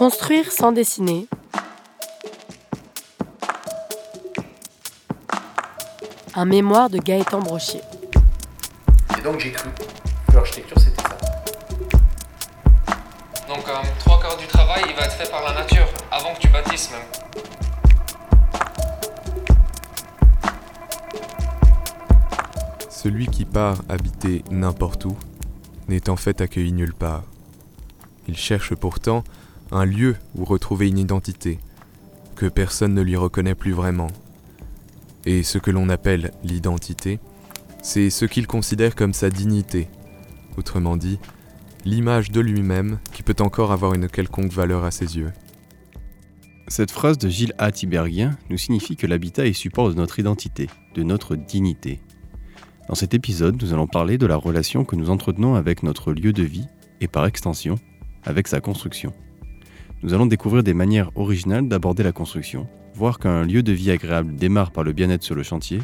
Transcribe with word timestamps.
Construire 0.00 0.50
sans 0.50 0.72
dessiner. 0.72 1.28
Un 6.34 6.46
mémoire 6.46 6.88
de 6.88 6.96
Gaëtan 6.96 7.40
Brochier. 7.40 7.82
Et 9.18 9.20
donc 9.20 9.40
j'ai 9.40 9.52
cru 9.52 9.68
que 10.26 10.32
l'architecture 10.32 10.78
c'était 10.78 11.02
ça. 11.02 11.18
Donc 13.46 13.68
euh, 13.68 13.72
trois 13.98 14.18
quarts 14.18 14.38
du 14.38 14.46
travail, 14.46 14.84
il 14.88 14.96
va 14.96 15.02
être 15.02 15.12
fait 15.12 15.30
par 15.30 15.42
la 15.44 15.52
nature, 15.52 15.86
avant 16.10 16.32
que 16.32 16.38
tu 16.38 16.48
bâtisses 16.48 16.90
même. 16.92 17.02
Celui 22.88 23.26
qui 23.26 23.44
part 23.44 23.82
habiter 23.90 24.44
n'importe 24.50 25.04
où 25.04 25.18
n'est 25.88 26.08
en 26.08 26.16
fait 26.16 26.40
accueilli 26.40 26.72
nulle 26.72 26.94
part. 26.94 27.24
Il 28.28 28.38
cherche 28.38 28.74
pourtant 28.74 29.24
un 29.72 29.84
lieu 29.84 30.16
où 30.34 30.44
retrouver 30.44 30.88
une 30.88 30.98
identité, 30.98 31.58
que 32.36 32.46
personne 32.46 32.94
ne 32.94 33.02
lui 33.02 33.16
reconnaît 33.16 33.54
plus 33.54 33.72
vraiment. 33.72 34.08
Et 35.26 35.42
ce 35.42 35.58
que 35.58 35.70
l'on 35.70 35.88
appelle 35.88 36.32
l'identité, 36.42 37.20
c'est 37.82 38.10
ce 38.10 38.24
qu'il 38.24 38.46
considère 38.46 38.94
comme 38.94 39.12
sa 39.12 39.30
dignité, 39.30 39.88
autrement 40.56 40.96
dit, 40.96 41.18
l'image 41.84 42.30
de 42.30 42.40
lui-même 42.40 42.98
qui 43.12 43.22
peut 43.22 43.36
encore 43.40 43.72
avoir 43.72 43.94
une 43.94 44.08
quelconque 44.08 44.52
valeur 44.52 44.84
à 44.84 44.90
ses 44.90 45.16
yeux. 45.16 45.32
Cette 46.68 46.90
phrase 46.90 47.18
de 47.18 47.28
Gilles 47.28 47.54
A. 47.58 47.72
Tiberghien 47.72 48.36
nous 48.48 48.58
signifie 48.58 48.96
que 48.96 49.06
l'habitat 49.06 49.46
est 49.46 49.52
support 49.52 49.88
de 49.88 49.94
notre 49.94 50.18
identité, 50.20 50.68
de 50.94 51.02
notre 51.02 51.36
dignité. 51.36 52.00
Dans 52.88 52.94
cet 52.94 53.14
épisode, 53.14 53.60
nous 53.60 53.72
allons 53.72 53.86
parler 53.86 54.18
de 54.18 54.26
la 54.26 54.36
relation 54.36 54.84
que 54.84 54.96
nous 54.96 55.10
entretenons 55.10 55.54
avec 55.54 55.82
notre 55.82 56.12
lieu 56.12 56.32
de 56.32 56.42
vie 56.42 56.66
et 57.00 57.08
par 57.08 57.26
extension, 57.26 57.76
avec 58.24 58.46
sa 58.46 58.60
construction. 58.60 59.12
Nous 60.02 60.14
allons 60.14 60.24
découvrir 60.24 60.62
des 60.62 60.72
manières 60.72 61.10
originales 61.14 61.68
d'aborder 61.68 62.02
la 62.02 62.12
construction, 62.12 62.66
voir 62.94 63.18
qu'un 63.18 63.42
lieu 63.42 63.62
de 63.62 63.72
vie 63.72 63.90
agréable 63.90 64.34
démarre 64.34 64.70
par 64.70 64.82
le 64.82 64.94
bien-être 64.94 65.22
sur 65.22 65.34
le 65.34 65.42
chantier, 65.42 65.80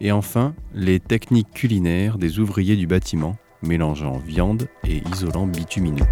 et 0.00 0.12
enfin 0.12 0.54
les 0.72 0.98
techniques 0.98 1.50
culinaires 1.50 2.16
des 2.16 2.38
ouvriers 2.38 2.76
du 2.76 2.86
bâtiment, 2.86 3.36
mélangeant 3.62 4.16
viande 4.16 4.66
et 4.88 5.02
isolant 5.12 5.46
bitumineux. 5.46 6.06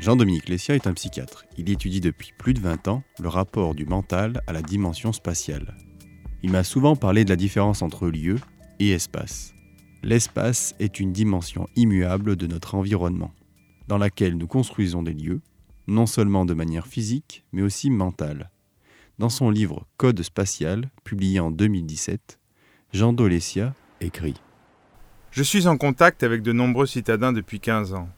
Jean-Dominique 0.00 0.48
Lessia 0.48 0.74
est 0.74 0.88
un 0.88 0.94
psychiatre. 0.94 1.44
Il 1.56 1.70
étudie 1.70 2.00
depuis 2.00 2.32
plus 2.36 2.54
de 2.54 2.60
20 2.60 2.88
ans 2.88 3.04
le 3.20 3.28
rapport 3.28 3.76
du 3.76 3.84
mental 3.84 4.40
à 4.48 4.52
la 4.52 4.62
dimension 4.62 5.12
spatiale. 5.12 5.76
Il 6.42 6.50
m'a 6.50 6.64
souvent 6.64 6.96
parlé 6.96 7.24
de 7.24 7.30
la 7.30 7.36
différence 7.36 7.82
entre 7.82 8.08
lieu 8.08 8.36
et 8.80 8.90
espace. 8.90 9.54
L'espace 10.04 10.76
est 10.78 11.00
une 11.00 11.12
dimension 11.12 11.68
immuable 11.74 12.36
de 12.36 12.46
notre 12.46 12.76
environnement, 12.76 13.32
dans 13.88 13.98
laquelle 13.98 14.36
nous 14.36 14.46
construisons 14.46 15.02
des 15.02 15.12
lieux, 15.12 15.40
non 15.88 16.06
seulement 16.06 16.44
de 16.44 16.54
manière 16.54 16.86
physique, 16.86 17.44
mais 17.52 17.62
aussi 17.62 17.90
mentale. 17.90 18.50
Dans 19.18 19.28
son 19.28 19.50
livre 19.50 19.86
Code 19.96 20.22
spatial, 20.22 20.90
publié 21.02 21.40
en 21.40 21.50
2017, 21.50 22.38
Jean 22.92 23.12
Dolessia 23.12 23.74
écrit 24.00 24.34
Je 25.32 25.42
suis 25.42 25.66
en 25.66 25.76
contact 25.76 26.22
avec 26.22 26.42
de 26.42 26.52
nombreux 26.52 26.86
citadins 26.86 27.32
depuis 27.32 27.58
15 27.58 27.94
ans. 27.94 28.08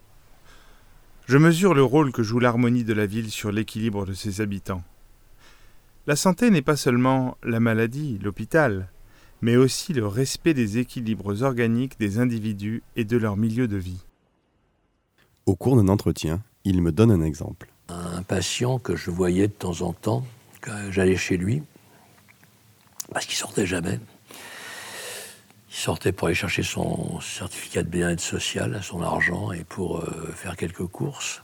Je 1.26 1.38
mesure 1.38 1.72
le 1.72 1.82
rôle 1.82 2.12
que 2.12 2.22
joue 2.22 2.40
l'harmonie 2.40 2.84
de 2.84 2.92
la 2.92 3.06
ville 3.06 3.30
sur 3.30 3.52
l'équilibre 3.52 4.04
de 4.04 4.12
ses 4.12 4.42
habitants. 4.42 4.82
La 6.06 6.16
santé 6.16 6.50
n'est 6.50 6.60
pas 6.60 6.76
seulement 6.76 7.38
la 7.42 7.60
maladie, 7.60 8.18
l'hôpital, 8.22 8.90
mais 9.42 9.56
aussi 9.56 9.92
le 9.92 10.06
respect 10.06 10.54
des 10.54 10.78
équilibres 10.78 11.42
organiques 11.42 11.98
des 11.98 12.18
individus 12.18 12.82
et 12.96 13.04
de 13.04 13.16
leur 13.16 13.36
milieu 13.36 13.68
de 13.68 13.76
vie. 13.76 14.00
Au 15.46 15.56
cours 15.56 15.76
d'un 15.76 15.88
entretien, 15.88 16.42
il 16.64 16.82
me 16.82 16.92
donne 16.92 17.10
un 17.10 17.22
exemple. 17.22 17.72
Un 17.88 18.22
patient 18.22 18.78
que 18.78 18.94
je 18.96 19.10
voyais 19.10 19.48
de 19.48 19.52
temps 19.52 19.80
en 19.80 19.92
temps, 19.92 20.24
que 20.60 20.70
j'allais 20.90 21.16
chez 21.16 21.36
lui, 21.36 21.62
parce 23.12 23.26
qu'il 23.26 23.36
sortait 23.36 23.66
jamais. 23.66 23.98
Il 25.70 25.76
sortait 25.76 26.12
pour 26.12 26.26
aller 26.26 26.34
chercher 26.34 26.62
son 26.62 27.20
certificat 27.20 27.82
de 27.82 27.88
bien-être 27.88 28.20
social, 28.20 28.80
son 28.82 29.02
argent, 29.02 29.52
et 29.52 29.64
pour 29.64 30.00
euh, 30.00 30.30
faire 30.34 30.56
quelques 30.56 30.86
courses. 30.86 31.42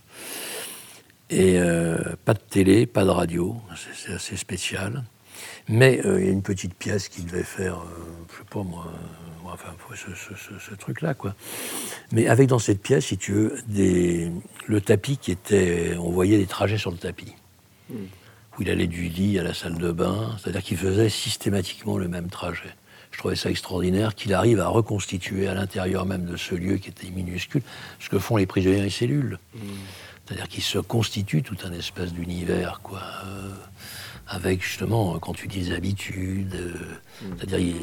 Et 1.31 1.59
euh, 1.59 2.15
pas 2.25 2.35
de 2.35 2.41
télé, 2.41 2.87
pas 2.87 3.05
de 3.05 3.11
radio, 3.11 3.57
c'est 3.95 4.13
assez 4.13 4.37
spécial. 4.37 5.03
Mais 5.69 6.01
euh, 6.05 6.21
il 6.21 6.27
y 6.27 6.29
a 6.29 6.33
une 6.33 6.43
petite 6.43 6.75
pièce 6.75 7.09
qui 7.09 7.23
devait 7.23 7.43
faire, 7.43 7.83
je 8.31 8.39
sais 8.39 8.45
pas 8.51 8.63
moi, 8.63 8.87
enfin, 9.53 9.75
ce, 9.95 10.75
truc-là, 10.75 11.15
quoi. 11.15 11.35
Mais 12.13 12.29
avec 12.29 12.49
dans 12.49 12.59
cette 12.59 12.83
pièce, 12.83 13.07
si 13.07 13.19
tu 13.19 13.33
veux, 13.33 13.59
des, 13.67 14.31
le 14.67 14.81
tapis 14.81 15.19
qui 15.19 15.33
était. 15.33 15.97
On 15.99 16.11
voyait 16.11 16.39
des 16.39 16.47
trajets 16.47 16.79
sur 16.79 16.91
le 16.91 16.99
tapis. 16.99 17.35
Où 17.91 18.63
il 18.63 18.71
allait 18.71 18.87
du 18.87 19.03
lit 19.03 19.39
à 19.39 19.43
la 19.43 19.55
salle 19.55 19.79
de 19.79 19.93
bain, 19.93 20.37
c'est-à-dire 20.39 20.63
qu'il 20.63 20.77
faisait 20.77 21.09
systématiquement 21.09 21.99
le 21.99 22.09
même 22.09 22.29
trajet. 22.29 22.75
Je 23.11 23.19
trouvais 23.19 23.37
ça 23.37 23.51
extraordinaire 23.51 24.15
qu'il 24.15 24.35
arrive 24.35 24.61
à 24.61 24.69
reconstituer 24.69 25.47
à 25.47 25.55
l'intérieur 25.55 26.05
même 26.05 26.25
de 26.25 26.37
ce 26.37 26.55
lieu 26.55 26.77
qui 26.77 26.91
était 26.91 27.09
minuscule 27.11 27.63
ce 28.01 28.09
que 28.09 28.19
font 28.19 28.37
les 28.37 28.47
prisonniers 28.47 28.85
et 28.85 28.91
cellules. 28.91 29.39
C'est-à-dire 30.25 30.49
qu'il 30.49 30.63
se 30.63 30.79
constitue 30.79 31.43
tout 31.43 31.57
un 31.65 31.73
espèce 31.73 32.13
d'univers, 32.13 32.81
quoi. 32.83 33.01
Euh, 33.25 33.53
avec 34.29 34.63
justement, 34.63 35.19
quand 35.19 35.33
tu 35.33 35.47
dis 35.49 35.61
des 35.61 35.73
habitudes, 35.73 36.55
euh, 36.55 36.73
c'est-à-dire 37.39 37.75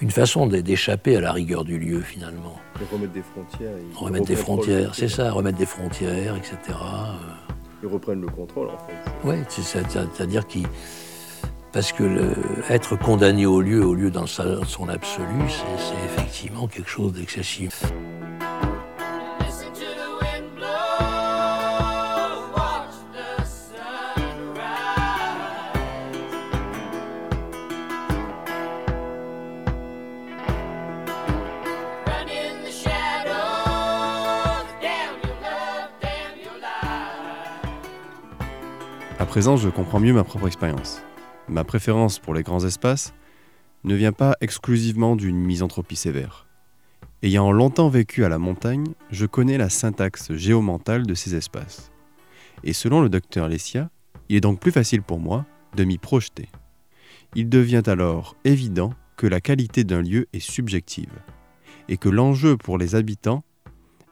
une 0.00 0.10
façon 0.10 0.46
d'échapper 0.46 1.16
à 1.16 1.20
la 1.20 1.32
rigueur 1.32 1.64
du 1.64 1.78
lieu 1.78 2.00
finalement. 2.00 2.56
remettre 2.92 3.12
des 3.12 3.22
frontières. 3.22 3.70
Remettre 3.94 4.26
des 4.26 4.36
frontières, 4.36 4.94
c'est 4.94 5.08
ça, 5.08 5.32
remettre 5.32 5.58
des 5.58 5.66
frontières, 5.66 6.36
etc. 6.36 6.56
Ils 7.82 7.88
reprennent 7.88 8.20
le 8.20 8.28
contrôle 8.28 8.68
en 8.68 8.78
fait. 8.78 8.94
Oui, 9.24 9.36
c'est-à-dire 9.48 10.46
qu'ils. 10.46 10.66
Parce 11.72 11.90
que 11.90 12.04
le, 12.04 12.34
être 12.70 12.96
condamné 12.96 13.46
au 13.46 13.60
lieu, 13.60 13.84
au 13.84 13.94
lieu 13.94 14.10
dans 14.10 14.26
son 14.26 14.88
absolu, 14.88 15.42
c'est 15.48 16.04
effectivement 16.04 16.68
quelque 16.68 16.88
chose 16.88 17.12
d'excessif. 17.14 17.82
À 39.24 39.26
présent, 39.26 39.56
je 39.56 39.70
comprends 39.70 40.00
mieux 40.00 40.12
ma 40.12 40.22
propre 40.22 40.48
expérience. 40.48 41.00
Ma 41.48 41.64
préférence 41.64 42.18
pour 42.18 42.34
les 42.34 42.42
grands 42.42 42.66
espaces 42.66 43.14
ne 43.82 43.94
vient 43.94 44.12
pas 44.12 44.36
exclusivement 44.42 45.16
d'une 45.16 45.38
misanthropie 45.38 45.96
sévère. 45.96 46.46
Ayant 47.22 47.50
longtemps 47.50 47.88
vécu 47.88 48.26
à 48.26 48.28
la 48.28 48.36
montagne, 48.38 48.84
je 49.10 49.24
connais 49.24 49.56
la 49.56 49.70
syntaxe 49.70 50.34
géomentale 50.34 51.06
de 51.06 51.14
ces 51.14 51.34
espaces. 51.34 51.90
Et 52.64 52.74
selon 52.74 53.00
le 53.00 53.08
docteur 53.08 53.48
Lessia, 53.48 53.88
il 54.28 54.36
est 54.36 54.42
donc 54.42 54.60
plus 54.60 54.72
facile 54.72 55.00
pour 55.00 55.20
moi 55.20 55.46
de 55.74 55.84
m'y 55.84 55.96
projeter. 55.96 56.50
Il 57.34 57.48
devient 57.48 57.84
alors 57.86 58.36
évident 58.44 58.92
que 59.16 59.26
la 59.26 59.40
qualité 59.40 59.84
d'un 59.84 60.02
lieu 60.02 60.26
est 60.34 60.38
subjective 60.38 61.18
et 61.88 61.96
que 61.96 62.10
l'enjeu 62.10 62.58
pour 62.58 62.76
les 62.76 62.94
habitants 62.94 63.42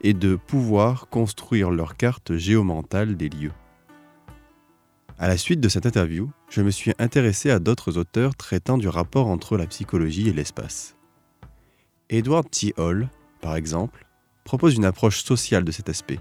est 0.03 0.15
de 0.15 0.37
pouvoir 0.37 1.11
construire 1.11 1.71
leur 1.71 1.99
carte 1.99 2.35
géomentale 2.39 3.19
des 3.19 3.29
lieux. 3.29 3.53
À 5.23 5.29
la 5.29 5.37
suite 5.37 5.61
de 5.61 5.69
cette 5.69 5.87
interview, 5.87 6.33
je 6.51 6.63
me 6.63 6.73
suis 6.73 6.95
intéressé 6.99 7.49
à 7.49 7.61
d'autres 7.61 7.97
auteurs 7.97 8.35
traitant 8.35 8.77
du 8.77 8.89
rapport 8.89 9.29
entre 9.29 9.57
la 9.57 9.69
psychologie 9.69 10.29
et 10.29 10.33
l'espace. 10.33 10.97
Edward 12.11 12.51
T. 12.51 12.75
Hall, 12.77 13.09
par 13.41 13.55
exemple, 13.55 14.05
propose 14.43 14.75
une 14.75 14.85
approche 14.85 15.23
sociale 15.23 15.63
de 15.63 15.71
cet 15.71 15.89
aspect. 15.89 16.19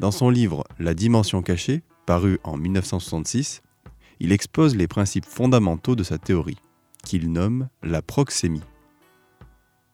Dans 0.00 0.12
son 0.12 0.30
livre 0.30 0.64
La 0.78 0.94
dimension 0.94 1.42
cachée, 1.42 1.82
paru 2.06 2.38
en 2.42 2.56
1966, 2.56 3.60
il 4.20 4.32
expose 4.32 4.76
les 4.76 4.88
principes 4.88 5.26
fondamentaux 5.26 5.94
de 5.94 6.02
sa 6.02 6.16
théorie, 6.16 6.56
qu'il 7.04 7.30
nomme 7.30 7.68
la 7.82 8.00
proxémie. 8.00 8.64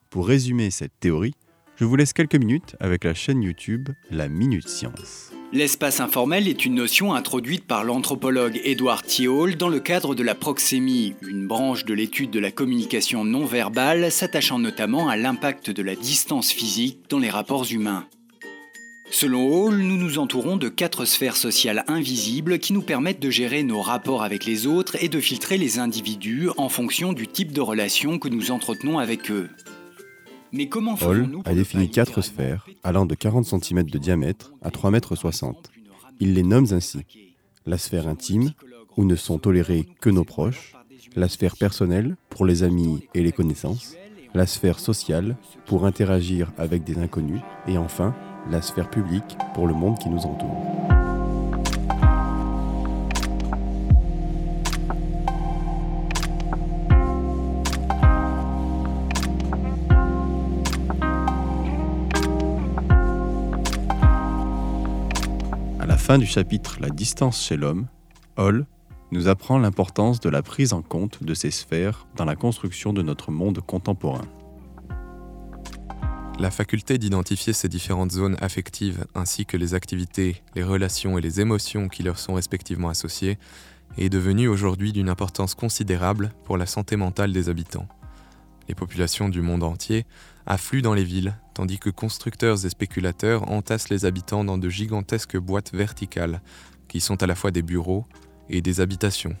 Pour 0.09 0.29
résumer 0.29 0.71
cette 0.71 0.97
théorie, 1.01 1.35
je 1.75 1.83
vous 1.83 1.97
laisse 1.97 2.13
quelques 2.13 2.35
minutes 2.35 2.77
avec 2.79 3.03
la 3.03 3.15
chaîne 3.15 3.43
YouTube 3.43 3.89
La 4.11 4.29
Minute 4.29 4.69
Science. 4.69 5.33
L'espace 5.53 5.99
informel 5.99 6.47
est 6.47 6.65
une 6.65 6.73
notion 6.73 7.13
introduite 7.13 7.65
par 7.65 7.83
l'anthropologue 7.83 8.59
Edward 8.63 9.05
Thiol 9.05 9.55
dans 9.55 9.69
le 9.69 9.79
cadre 9.79 10.15
de 10.15 10.23
la 10.23 10.33
proxémie, 10.33 11.13
une 11.21 11.45
branche 11.45 11.85
de 11.85 11.93
l'étude 11.93 12.31
de 12.31 12.39
la 12.39 12.49
communication 12.49 13.23
non 13.23 13.45
verbale 13.45 14.11
s'attachant 14.11 14.57
notamment 14.57 15.09
à 15.09 15.15
l'impact 15.15 15.69
de 15.69 15.83
la 15.83 15.93
distance 15.93 16.51
physique 16.51 17.01
dans 17.07 17.19
les 17.19 17.29
rapports 17.29 17.71
humains. 17.71 18.07
Selon 19.11 19.45
Hall, 19.45 19.77
nous 19.77 19.95
nous 19.97 20.17
entourons 20.17 20.57
de 20.57 20.69
quatre 20.69 21.05
sphères 21.05 21.37
sociales 21.37 21.83
invisibles 21.87 22.57
qui 22.57 22.73
nous 22.73 22.81
permettent 22.81 23.21
de 23.21 23.29
gérer 23.29 23.61
nos 23.61 23.79
rapports 23.79 24.23
avec 24.23 24.47
les 24.47 24.65
autres 24.65 24.97
et 25.03 25.07
de 25.07 25.19
filtrer 25.19 25.59
les 25.59 25.77
individus 25.77 26.49
en 26.57 26.67
fonction 26.67 27.13
du 27.13 27.27
type 27.27 27.51
de 27.51 27.61
relation 27.61 28.17
que 28.17 28.27
nous 28.27 28.49
entretenons 28.49 28.97
avec 28.97 29.29
eux. 29.29 29.51
Mais 30.53 30.69
comment 30.69 30.95
Hall 31.01 31.27
a 31.45 31.53
défini 31.53 31.89
quatre 31.89 32.21
sphères 32.21 32.67
allant 32.83 33.07
de 33.07 33.15
40 33.15 33.43
cm 33.45 33.83
de 33.83 33.97
diamètre 33.97 34.53
à 34.61 34.69
3,60 34.69 35.47
m. 35.47 35.53
Il 36.19 36.35
les 36.35 36.43
nomme 36.43 36.67
ainsi 36.71 37.01
la 37.65 37.77
sphère 37.77 38.07
intime, 38.07 38.51
où 38.97 39.05
ne 39.05 39.15
sont 39.15 39.39
tolérés 39.39 39.87
que 40.01 40.09
nos 40.09 40.25
proches, 40.25 40.73
la 41.15 41.29
sphère 41.29 41.55
personnelle, 41.55 42.17
pour 42.29 42.45
les 42.45 42.63
amis 42.63 43.07
et 43.13 43.23
les 43.23 43.31
connaissances, 43.31 43.95
la 44.33 44.45
sphère 44.45 44.79
sociale, 44.79 45.37
pour 45.65 45.85
interagir 45.85 46.51
avec 46.57 46.83
des 46.83 46.97
inconnus, 46.97 47.41
et 47.67 47.77
enfin, 47.77 48.13
la 48.51 48.61
sphère 48.61 48.89
publique, 48.89 49.37
pour 49.53 49.65
le 49.65 49.73
monde 49.73 49.97
qui 49.97 50.09
nous 50.09 50.19
entoure. 50.19 51.12
Fin 66.13 66.19
du 66.19 66.27
chapitre 66.27 66.77
La 66.79 66.91
distance 66.91 67.43
chez 67.43 67.57
l'homme, 67.57 67.87
Hall 68.37 68.67
nous 69.11 69.27
apprend 69.27 69.57
l'importance 69.57 70.19
de 70.19 70.29
la 70.29 70.43
prise 70.43 70.71
en 70.71 70.83
compte 70.83 71.23
de 71.23 71.33
ces 71.33 71.49
sphères 71.49 72.05
dans 72.15 72.25
la 72.25 72.35
construction 72.35 72.93
de 72.93 73.01
notre 73.01 73.31
monde 73.31 73.61
contemporain. 73.61 74.27
La 76.37 76.51
faculté 76.51 76.99
d'identifier 76.99 77.51
ces 77.51 77.67
différentes 77.67 78.11
zones 78.11 78.37
affectives 78.41 79.07
ainsi 79.15 79.47
que 79.47 79.57
les 79.57 79.73
activités, 79.73 80.43
les 80.53 80.61
relations 80.61 81.17
et 81.17 81.21
les 81.21 81.41
émotions 81.41 81.87
qui 81.87 82.03
leur 82.03 82.19
sont 82.19 82.35
respectivement 82.35 82.89
associées 82.89 83.39
est 83.97 84.09
devenue 84.09 84.47
aujourd'hui 84.47 84.93
d'une 84.93 85.09
importance 85.09 85.55
considérable 85.55 86.29
pour 86.43 86.57
la 86.57 86.67
santé 86.67 86.95
mentale 86.95 87.33
des 87.33 87.49
habitants. 87.49 87.87
Les 88.67 88.75
populations 88.75 89.29
du 89.29 89.41
monde 89.41 89.63
entier 89.63 90.05
affluent 90.45 90.83
dans 90.83 90.93
les 90.93 91.05
villes, 91.05 91.33
tandis 91.53 91.79
que 91.79 91.89
constructeurs 91.89 92.65
et 92.65 92.69
spéculateurs 92.69 93.49
entassent 93.51 93.89
les 93.89 94.05
habitants 94.05 94.43
dans 94.43 94.57
de 94.57 94.69
gigantesques 94.69 95.37
boîtes 95.37 95.73
verticales, 95.73 96.41
qui 96.87 96.99
sont 96.99 97.21
à 97.23 97.27
la 97.27 97.35
fois 97.35 97.51
des 97.51 97.61
bureaux 97.61 98.05
et 98.49 98.61
des 98.61 98.81
habitations. 98.81 99.35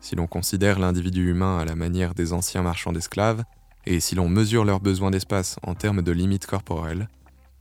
Si 0.00 0.14
l'on 0.14 0.26
considère 0.26 0.78
l'individu 0.78 1.30
humain 1.30 1.58
à 1.58 1.64
la 1.64 1.74
manière 1.74 2.14
des 2.14 2.32
anciens 2.32 2.62
marchands 2.62 2.92
d'esclaves, 2.92 3.44
et 3.86 4.00
si 4.00 4.14
l'on 4.14 4.28
mesure 4.28 4.64
leurs 4.64 4.80
besoins 4.80 5.10
d'espace 5.10 5.56
en 5.62 5.74
termes 5.74 6.02
de 6.02 6.12
limites 6.12 6.46
corporelles, 6.46 7.08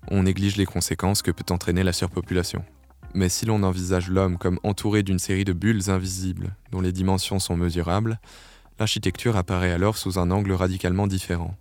on 0.09 0.23
néglige 0.23 0.57
les 0.57 0.65
conséquences 0.65 1.21
que 1.21 1.31
peut 1.31 1.53
entraîner 1.53 1.83
la 1.83 1.93
surpopulation. 1.93 2.63
Mais 3.13 3.29
si 3.29 3.45
l'on 3.45 3.63
envisage 3.63 4.09
l'homme 4.09 4.37
comme 4.37 4.59
entouré 4.63 5.01
d'une 5.01 5.19
série 5.19 5.45
de 5.45 5.53
bulles 5.53 5.89
invisibles 5.89 6.55
dont 6.71 6.81
les 6.81 6.91
dimensions 6.91 7.39
sont 7.39 7.55
mesurables, 7.55 8.19
l'architecture 8.77 9.37
apparaît 9.37 9.71
alors 9.71 9.97
sous 9.97 10.19
un 10.19 10.31
angle 10.31 10.51
radicalement 10.51 11.07
différent. 11.07 11.55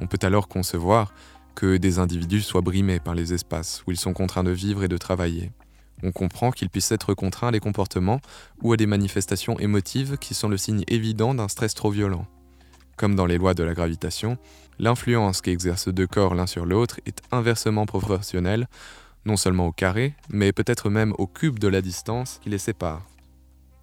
On 0.00 0.06
peut 0.06 0.18
alors 0.22 0.48
concevoir 0.48 1.12
que 1.54 1.76
des 1.76 1.98
individus 1.98 2.42
soient 2.42 2.60
brimés 2.60 3.00
par 3.00 3.14
les 3.14 3.32
espaces 3.32 3.82
où 3.86 3.90
ils 3.90 3.98
sont 3.98 4.12
contraints 4.12 4.44
de 4.44 4.50
vivre 4.50 4.84
et 4.84 4.88
de 4.88 4.96
travailler. 4.96 5.50
On 6.02 6.12
comprend 6.12 6.50
qu'ils 6.50 6.70
puissent 6.70 6.92
être 6.92 7.14
contraints 7.14 7.48
à 7.48 7.52
des 7.52 7.60
comportements 7.60 8.20
ou 8.62 8.72
à 8.72 8.76
des 8.76 8.86
manifestations 8.86 9.58
émotives 9.58 10.16
qui 10.18 10.34
sont 10.34 10.48
le 10.48 10.56
signe 10.56 10.84
évident 10.88 11.34
d'un 11.34 11.48
stress 11.48 11.74
trop 11.74 11.90
violent. 11.90 12.26
Comme 12.96 13.14
dans 13.14 13.26
les 13.26 13.38
lois 13.38 13.54
de 13.54 13.62
la 13.62 13.74
gravitation, 13.74 14.38
l'influence 14.78 15.40
qu'exercent 15.40 15.88
deux 15.88 16.06
corps 16.06 16.34
l'un 16.34 16.46
sur 16.46 16.66
l'autre 16.66 17.00
est 17.06 17.20
inversement 17.32 17.86
proportionnelle, 17.86 18.68
non 19.26 19.36
seulement 19.36 19.66
au 19.66 19.72
carré, 19.72 20.14
mais 20.30 20.52
peut-être 20.52 20.90
même 20.90 21.14
au 21.18 21.26
cube 21.26 21.58
de 21.58 21.68
la 21.68 21.82
distance 21.82 22.40
qui 22.42 22.50
les 22.50 22.58
sépare. 22.58 23.06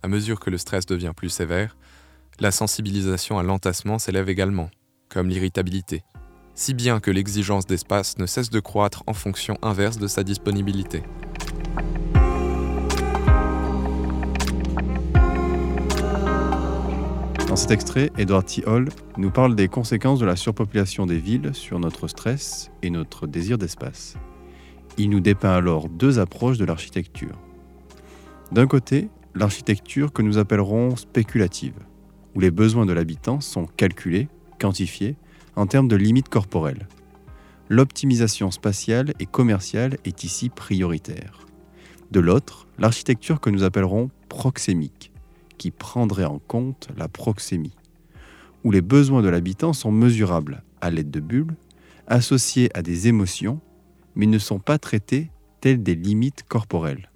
À 0.04 0.08
mesure 0.08 0.40
que 0.40 0.50
le 0.50 0.58
stress 0.58 0.86
devient 0.86 1.14
plus 1.16 1.30
sévère, 1.30 1.78
la 2.40 2.52
sensibilisation 2.52 3.40
à 3.40 3.44
l'entassement 3.44 4.00
s'élève 4.00 4.30
également, 4.30 4.70
comme 5.10 5.30
l'irritabilité, 5.30 6.04
si 6.58 6.74
bien 6.74 7.00
que 7.00 7.12
l'exigence 7.12 7.68
d'espace 7.68 8.18
ne 8.18 8.26
cesse 8.26 8.50
de 8.50 8.60
croître 8.60 9.04
en 9.06 9.14
fonction 9.14 9.60
inverse 9.62 10.00
de 10.00 10.08
sa 10.08 10.24
disponibilité. 10.24 11.04
Dans 17.48 17.56
cet 17.56 17.70
extrait, 17.70 18.12
Edward 18.18 18.48
T. 18.48 18.68
Hall 18.68 18.90
nous 19.18 19.30
parle 19.30 19.56
des 19.56 19.68
conséquences 19.68 20.20
de 20.20 20.26
la 20.26 20.36
surpopulation 20.36 21.06
des 21.06 21.20
villes 21.20 21.52
sur 21.54 21.80
notre 21.80 22.08
stress 22.08 22.72
et 22.82 22.90
notre 22.90 23.28
désir 23.28 23.60
d'espace. 23.60 24.16
Il 24.98 25.12
nous 25.12 25.20
dépeint 25.20 25.54
alors 25.54 25.90
deux 25.90 26.18
approches 26.18 26.58
de 26.58 26.66
l'architecture. 26.66 27.38
D'un 28.52 28.66
côté, 28.66 29.10
l'architecture 29.36 30.12
que 30.12 30.24
nous 30.24 30.40
appellerons 30.40 30.96
spéculative, 30.96 31.76
où 32.34 32.40
les 32.40 32.52
besoins 32.52 32.88
de 32.88 32.94
l'habitant 32.94 33.42
sont 33.42 33.68
calculés, 33.78 34.28
quantifiés, 34.60 35.18
en 35.58 35.66
termes 35.66 35.88
de 35.88 35.96
limites 35.96 36.30
corporelles. 36.30 36.88
L'optimisation 37.68 38.52
spatiale 38.52 39.14
et 39.20 39.26
commerciale 39.26 39.98
est 40.06 40.24
ici 40.24 40.50
prioritaire. 40.50 41.46
De 42.12 42.22
l'autre, 42.22 42.68
l'architecture 42.78 43.42
que 43.42 43.50
nous 43.50 43.64
appellerons 43.64 44.10
proxémique, 44.30 45.12
qui 45.58 45.72
prendrait 45.72 46.26
en 46.26 46.40
compte 46.40 46.88
la 46.96 47.10
proxémie, 47.10 47.76
où 48.64 48.72
les 48.72 48.82
besoins 48.82 49.24
de 49.24 49.30
l'habitant 49.30 49.74
sont 49.74 49.92
mesurables 49.92 50.64
à 50.80 50.92
l'aide 50.92 51.12
de 51.12 51.20
bulles, 51.20 51.56
associés 52.08 52.70
à 52.78 52.82
des 52.82 53.08
émotions, 53.08 53.60
mais 54.16 54.28
ne 54.28 54.40
sont 54.40 54.60
pas 54.60 54.78
traités 54.78 55.30
telles 55.60 55.84
des 55.84 55.96
limites 55.96 56.44
corporelles. 56.48 57.10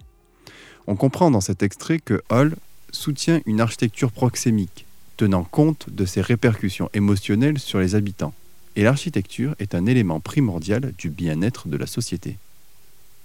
On 0.88 0.96
comprend 0.96 1.30
dans 1.30 1.40
cet 1.40 1.62
extrait 1.62 2.00
que 2.00 2.22
Hall 2.28 2.56
soutient 2.90 3.40
une 3.46 3.60
architecture 3.60 4.10
proxémique, 4.10 4.86
tenant 5.22 5.44
compte 5.44 5.88
de 5.88 6.04
ses 6.04 6.20
répercussions 6.20 6.90
émotionnelles 6.94 7.60
sur 7.60 7.78
les 7.78 7.94
habitants, 7.94 8.34
et 8.74 8.82
l'architecture 8.82 9.54
est 9.60 9.76
un 9.76 9.86
élément 9.86 10.18
primordial 10.18 10.92
du 10.98 11.10
bien-être 11.10 11.68
de 11.68 11.76
la 11.76 11.86
société. 11.86 12.38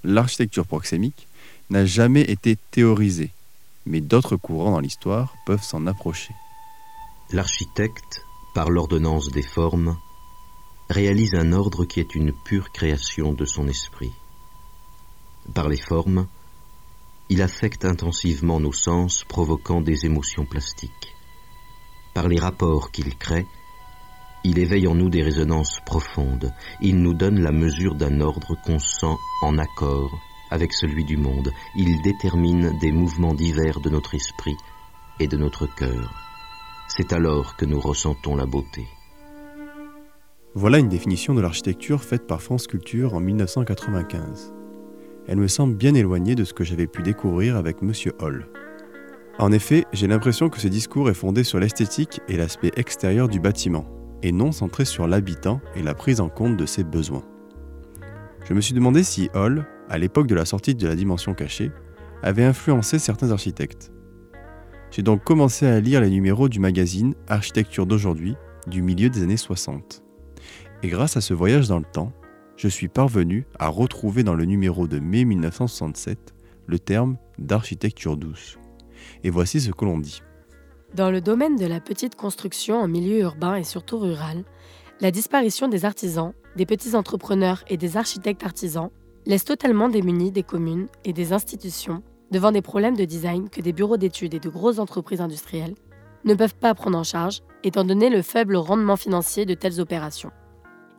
L'architecture 0.03 0.67
proxémique 0.67 1.27
n'a 1.71 1.87
jamais 1.87 2.21
été 2.21 2.55
théorisée, 2.69 3.31
mais 3.87 3.99
d'autres 3.99 4.35
courants 4.35 4.73
dans 4.73 4.79
l'histoire 4.79 5.33
peuvent 5.47 5.63
s'en 5.63 5.87
approcher. 5.87 6.35
L'architecte, 7.31 8.21
par 8.53 8.69
l'ordonnance 8.69 9.31
des 9.31 9.41
formes, 9.41 9.97
réalise 10.91 11.33
un 11.33 11.51
ordre 11.51 11.85
qui 11.85 11.99
est 11.99 12.13
une 12.13 12.31
pure 12.31 12.71
création 12.71 13.33
de 13.33 13.45
son 13.45 13.67
esprit. 13.67 14.11
Par 15.55 15.67
les 15.67 15.81
formes, 15.81 16.27
il 17.29 17.41
affecte 17.41 17.85
intensivement 17.85 18.59
nos 18.59 18.71
sens, 18.71 19.23
provoquant 19.27 19.81
des 19.81 20.05
émotions 20.05 20.45
plastiques. 20.45 21.16
Par 22.17 22.29
les 22.29 22.39
rapports 22.39 22.89
qu'il 22.89 23.15
crée, 23.15 23.45
il 24.43 24.57
éveille 24.57 24.87
en 24.87 24.95
nous 24.95 25.07
des 25.07 25.21
résonances 25.21 25.79
profondes. 25.85 26.51
Il 26.81 26.99
nous 27.03 27.13
donne 27.13 27.39
la 27.39 27.51
mesure 27.51 27.93
d'un 27.93 28.21
ordre 28.21 28.55
qu'on 28.65 28.79
sent 28.79 29.15
en 29.43 29.59
accord 29.59 30.09
avec 30.49 30.73
celui 30.73 31.05
du 31.05 31.15
monde. 31.15 31.51
Il 31.75 32.01
détermine 32.01 32.75
des 32.81 32.91
mouvements 32.91 33.35
divers 33.35 33.79
de 33.81 33.91
notre 33.91 34.15
esprit 34.15 34.57
et 35.19 35.27
de 35.27 35.37
notre 35.37 35.67
cœur. 35.75 36.11
C'est 36.87 37.13
alors 37.13 37.55
que 37.55 37.65
nous 37.65 37.79
ressentons 37.79 38.35
la 38.35 38.47
beauté. 38.47 38.87
Voilà 40.55 40.79
une 40.79 40.89
définition 40.89 41.35
de 41.35 41.41
l'architecture 41.41 42.03
faite 42.03 42.25
par 42.25 42.41
France 42.41 42.65
Culture 42.65 43.13
en 43.13 43.19
1995. 43.19 44.55
Elle 45.27 45.37
me 45.37 45.47
semble 45.47 45.75
bien 45.75 45.93
éloignée 45.93 46.33
de 46.33 46.45
ce 46.45 46.55
que 46.55 46.63
j'avais 46.63 46.87
pu 46.87 47.03
découvrir 47.03 47.57
avec 47.57 47.83
Monsieur 47.83 48.13
Hall. 48.19 48.49
En 49.39 49.51
effet, 49.51 49.85
j'ai 49.93 50.07
l'impression 50.07 50.49
que 50.49 50.59
ce 50.59 50.67
discours 50.67 51.11
est 51.11 51.13
fondé 51.13 51.43
sur 51.43 51.59
l'esthétique 51.59 52.21
et 52.27 52.37
l'aspect 52.37 52.71
extérieur 52.75 53.27
du 53.27 53.39
bâtiment, 53.39 53.85
et 54.23 54.31
non 54.31 54.51
centré 54.51 54.83
sur 54.83 55.07
l'habitant 55.07 55.61
et 55.75 55.83
la 55.83 55.93
prise 55.93 56.21
en 56.21 56.29
compte 56.29 56.57
de 56.57 56.65
ses 56.65 56.83
besoins. 56.83 57.23
Je 58.45 58.55
me 58.55 58.61
suis 58.61 58.73
demandé 58.73 59.03
si 59.03 59.29
Hall, 59.35 59.67
à 59.89 59.99
l'époque 59.99 60.25
de 60.25 60.33
la 60.33 60.45
sortie 60.45 60.73
de 60.73 60.87
la 60.87 60.95
dimension 60.95 61.35
cachée, 61.35 61.71
avait 62.23 62.45
influencé 62.45 62.97
certains 62.97 63.29
architectes. 63.29 63.91
J'ai 64.89 65.03
donc 65.03 65.23
commencé 65.23 65.67
à 65.67 65.79
lire 65.79 66.01
les 66.01 66.09
numéros 66.09 66.49
du 66.49 66.59
magazine 66.59 67.13
Architecture 67.27 67.85
d'aujourd'hui 67.85 68.35
du 68.65 68.81
milieu 68.81 69.09
des 69.09 69.21
années 69.21 69.37
60. 69.37 70.01
Et 70.81 70.87
grâce 70.87 71.15
à 71.15 71.21
ce 71.21 71.35
voyage 71.35 71.67
dans 71.67 71.77
le 71.77 71.85
temps, 71.85 72.11
je 72.55 72.67
suis 72.67 72.87
parvenu 72.87 73.45
à 73.59 73.67
retrouver 73.67 74.23
dans 74.23 74.33
le 74.33 74.45
numéro 74.45 74.87
de 74.87 74.97
mai 74.97 75.25
1967 75.25 76.33
le 76.65 76.79
terme 76.79 77.17
d'architecture 77.37 78.17
douce. 78.17 78.57
Et 79.23 79.29
voici 79.29 79.61
ce 79.61 79.71
que 79.71 79.85
l'on 79.85 79.97
dit. 79.97 80.21
Dans 80.93 81.11
le 81.11 81.21
domaine 81.21 81.57
de 81.57 81.65
la 81.65 81.79
petite 81.79 82.15
construction 82.15 82.77
en 82.77 82.87
milieu 82.87 83.19
urbain 83.19 83.55
et 83.55 83.63
surtout 83.63 83.99
rural, 83.99 84.43
la 84.99 85.11
disparition 85.11 85.67
des 85.67 85.85
artisans, 85.85 86.33
des 86.55 86.65
petits 86.65 86.95
entrepreneurs 86.95 87.63
et 87.67 87.77
des 87.77 87.97
architectes 87.97 88.43
artisans 88.43 88.89
laisse 89.25 89.45
totalement 89.45 89.89
démunis 89.89 90.31
des 90.31 90.43
communes 90.43 90.87
et 91.03 91.13
des 91.13 91.33
institutions 91.33 92.01
devant 92.31 92.51
des 92.51 92.61
problèmes 92.61 92.95
de 92.95 93.05
design 93.05 93.49
que 93.49 93.61
des 93.61 93.73
bureaux 93.73 93.97
d'études 93.97 94.33
et 94.33 94.39
de 94.39 94.49
grosses 94.49 94.79
entreprises 94.79 95.21
industrielles 95.21 95.75
ne 96.25 96.33
peuvent 96.33 96.55
pas 96.55 96.73
prendre 96.73 96.97
en 96.97 97.03
charge, 97.03 97.41
étant 97.63 97.83
donné 97.83 98.09
le 98.09 98.21
faible 98.21 98.55
rendement 98.55 98.97
financier 98.97 99.45
de 99.45 99.53
telles 99.53 99.79
opérations. 99.79 100.31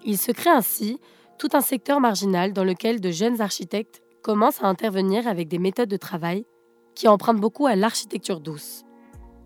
Il 0.05 0.17
se 0.17 0.33
crée 0.33 0.51
ainsi 0.51 1.01
tout 1.39 1.49
un 1.53 1.61
secteur 1.61 2.01
marginal 2.01 2.53
dans 2.53 2.65
lequel 2.65 3.01
de 3.01 3.11
jeunes 3.11 3.41
architectes 3.41 4.03
commencent 4.23 4.63
à 4.63 4.69
intervenir 4.69 5.27
avec 5.27 5.49
des 5.49 5.59
méthodes 5.59 5.89
de 5.89 5.97
travail 5.97 6.45
qui 6.99 7.07
empruntent 7.07 7.41
beaucoup 7.41 7.67
à 7.67 7.77
l'architecture 7.77 8.41
douce. 8.41 8.83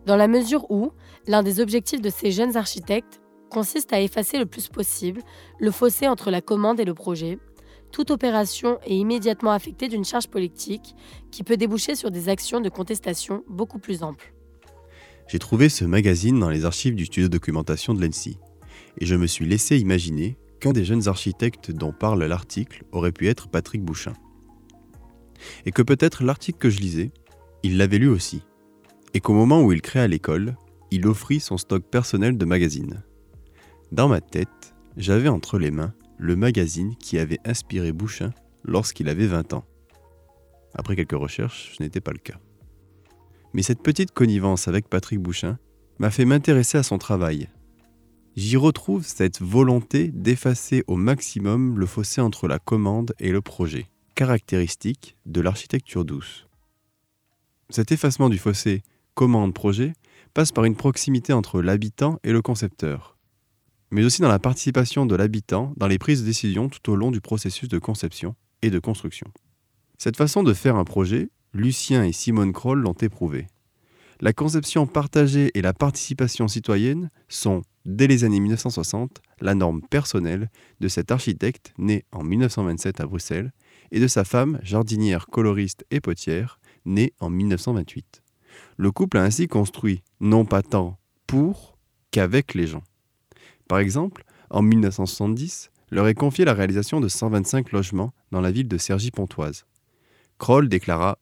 Dans 0.07 0.17
la 0.17 0.27
mesure 0.27 0.71
où 0.71 0.91
l'un 1.27 1.43
des 1.43 1.61
objectifs 1.61 2.01
de 2.01 2.09
ces 2.09 2.31
jeunes 2.33 2.57
architectes 2.57 3.21
consiste 3.51 3.93
à 3.93 4.01
effacer 4.01 4.39
le 4.39 4.47
plus 4.47 4.69
possible 4.69 5.21
le 5.61 5.71
fossé 5.71 6.09
entre 6.09 6.31
la 6.31 6.41
commande 6.41 6.81
et 6.81 6.87
le 6.87 6.95
projet. 6.95 7.39
Toute 7.93 8.11
opération 8.11 8.79
est 8.87 8.97
immédiatement 8.97 9.51
affectée 9.51 9.89
d'une 9.89 10.07
charge 10.07 10.29
politique 10.29 10.95
qui 11.31 11.45
peut 11.45 11.59
déboucher 11.59 11.95
sur 11.95 12.11
des 12.11 12.31
actions 12.31 12.61
de 12.61 12.71
contestation 12.71 13.45
beaucoup 13.51 13.79
plus 13.79 14.03
amples. 14.03 14.33
J'ai 15.29 15.39
trouvé 15.39 15.69
ce 15.69 15.85
magazine 15.85 16.41
dans 16.41 16.49
les 16.49 16.65
archives 16.65 16.95
du 16.95 17.05
studio 17.05 17.29
de 17.29 17.33
documentation 17.33 17.93
de 17.93 18.03
l'ENSI, 18.03 18.39
et 18.99 19.05
je 19.05 19.15
me 19.15 19.27
suis 19.27 19.45
laissé 19.45 19.77
imaginer 19.77 20.39
qu'un 20.59 20.73
des 20.73 20.87
jeunes 20.87 21.07
architectes 21.07 21.71
dont 21.71 21.93
parle 21.93 22.25
l'article 22.25 22.85
aurait 22.93 23.13
pu 23.13 23.29
être 23.29 23.49
Patrick 23.49 23.83
Bouchin. 23.83 24.15
Et 25.67 25.71
que 25.71 25.83
peut-être 25.83 26.25
l'article 26.25 26.59
que 26.59 26.71
je 26.71 26.81
lisais, 26.81 27.13
il 27.63 27.77
l'avait 27.77 27.99
lu 27.99 28.09
aussi, 28.09 28.43
et 29.15 29.21
qu'au 29.21 29.35
moment 29.35 29.63
où 29.63 29.73
il 29.73 29.83
créa 29.83 30.09
l'école, 30.09 30.57
il 30.91 31.07
offrit 31.07 31.41
son 31.41 31.59
stock 31.59 31.85
personnel 31.85 32.37
de 32.37 32.45
magazines. 32.45 33.03
Dans 33.93 34.09
ma 34.09 34.21
tête, 34.21 34.75
j'avais 34.97 35.29
entre 35.29 35.59
les 35.59 35.71
mains 35.71 35.95
le 36.19 36.37
magazine 36.37 36.95
qui 36.97 37.19
avait 37.19 37.41
inspiré 37.45 37.93
Bouchin 37.93 38.31
lorsqu'il 38.63 39.09
avait 39.09 39.27
20 39.27 39.55
ans. 39.55 39.65
Après 40.75 40.97
quelques 40.97 41.13
recherches, 41.13 41.75
ce 41.77 41.83
n'était 41.83 42.01
pas 42.01 42.13
le 42.13 42.19
cas. 42.19 42.39
Mais 43.53 43.63
cette 43.63 43.83
petite 43.83 44.13
connivence 44.13 44.69
avec 44.69 44.89
Patrick 44.89 45.19
Bouchin 45.19 45.59
m'a 45.99 46.11
fait 46.11 46.25
m'intéresser 46.25 46.79
à 46.79 46.83
son 46.83 46.99
travail. 46.99 47.49
J'y 48.37 48.57
retrouve 48.57 49.05
cette 49.05 49.43
volonté 49.43 50.09
d'effacer 50.09 50.85
au 50.87 50.97
maximum 50.97 51.79
le 51.79 51.87
fossé 51.87 52.21
entre 52.21 52.49
la 52.49 52.59
commande 52.59 53.13
et 53.19 53.31
le 53.31 53.43
projet, 53.43 53.91
caractéristique 54.15 55.17
de 55.27 55.41
l'architecture 55.43 56.05
douce. 56.05 56.47
Cet 57.71 57.93
effacement 57.93 58.29
du 58.29 58.39
fossé 58.39 58.83
commande-projet 59.15 59.93
passe 60.35 60.53
par 60.53 60.65
une 60.65 60.77
proximité 60.77 61.33
entre 61.33 61.63
l'habitant 61.63 62.19
et 62.25 62.33
le 62.33 62.43
concepteur, 62.43 63.17
mais 63.91 64.05
aussi 64.05 64.23
dans 64.23 64.29
la 64.29 64.39
participation 64.39 65.07
de 65.07 65.15
l'habitant 65.15 65.75
dans 65.77 65.89
les 65.89 65.99
prises 65.99 66.23
de 66.23 66.27
décision 66.27 66.69
tout 66.69 66.91
au 66.91 66.97
long 66.97 67.11
du 67.11 67.21
processus 67.21 67.69
de 67.69 67.79
conception 67.79 68.35
et 68.63 68.71
de 68.71 68.79
construction. 68.79 69.31
Cette 69.99 70.17
façon 70.17 70.43
de 70.43 70.55
faire 70.55 70.77
un 70.77 70.85
projet 70.85 71.31
Lucien 71.55 72.03
et 72.03 72.13
Simone 72.13 72.53
Kroll 72.53 72.81
l'ont 72.81 72.95
éprouvé. 72.95 73.47
La 74.21 74.33
conception 74.33 74.87
partagée 74.87 75.51
et 75.55 75.63
la 75.63 75.75
participation 75.75 76.49
citoyenne 76.49 77.11
sont, 77.29 77.63
dès 77.85 78.07
les 78.07 78.25
années 78.25 78.41
1960, 78.41 79.21
la 79.41 79.55
norme 79.55 79.83
personnelle 79.83 80.49
de 80.81 80.89
cet 80.89 81.11
architecte 81.11 81.75
né 81.77 82.05
en 82.13 82.23
1927 82.23 83.01
à 83.01 83.07
Bruxelles 83.07 83.53
et 83.91 84.01
de 84.01 84.07
sa 84.07 84.25
femme, 84.25 84.61
jardinière, 84.63 85.27
coloriste 85.27 85.85
et 85.91 86.01
potière, 86.01 86.59
née 86.85 87.13
en 87.21 87.31
1928. 87.31 88.23
Le 88.77 88.91
couple 88.91 89.19
a 89.19 89.23
ainsi 89.23 89.49
construit 89.49 90.03
non 90.21 90.45
pas 90.45 90.63
tant 90.63 90.99
pour 91.27 91.79
qu'avec 92.11 92.55
les 92.55 92.67
gens. 92.67 92.83
Par 93.69 93.79
exemple, 93.79 94.25
en 94.51 94.63
1970, 94.63 95.71
leur 95.91 96.09
est 96.09 96.15
confiée 96.15 96.45
la 96.45 96.55
réalisation 96.55 97.01
de 97.01 97.09
125 97.09 97.73
logements 97.73 98.13
dans 98.31 98.41
la 98.41 98.51
ville 98.51 98.69
de 98.69 98.79
Cergy-Pontoise. 98.79 99.67
Kroll 100.39 100.69
déclara 100.69 101.19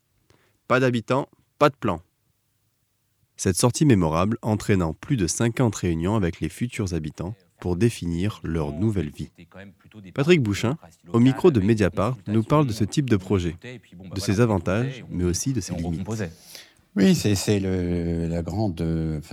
pas 0.68 0.80
d'habitants, 0.80 1.28
pas 1.58 1.68
de 1.68 1.76
plan. 1.76 2.00
Cette 3.36 3.56
sortie 3.56 3.86
mémorable 3.86 4.38
entraînant 4.42 4.94
plus 4.94 5.16
de 5.16 5.26
50 5.26 5.74
réunions 5.74 6.14
avec 6.14 6.40
les 6.40 6.48
futurs 6.48 6.94
habitants 6.94 7.34
pour 7.60 7.76
définir 7.76 8.40
leur 8.42 8.72
nouvelle 8.72 9.10
vie. 9.10 9.30
Patrick 10.14 10.42
Bouchin, 10.42 10.76
au 11.12 11.20
micro 11.20 11.50
de 11.50 11.60
Mediapart, 11.60 12.16
nous 12.26 12.42
parle 12.42 12.66
de 12.66 12.72
ce 12.72 12.84
type 12.84 13.08
de 13.08 13.16
projet, 13.16 13.56
de 14.14 14.20
ses 14.20 14.40
avantages, 14.40 15.04
mais 15.10 15.24
aussi 15.24 15.52
de 15.52 15.60
ses 15.60 15.74
limites. 15.74 16.06
Oui, 16.96 17.14
c'est 17.14 17.60
la 17.60 18.42
grande 18.42 18.82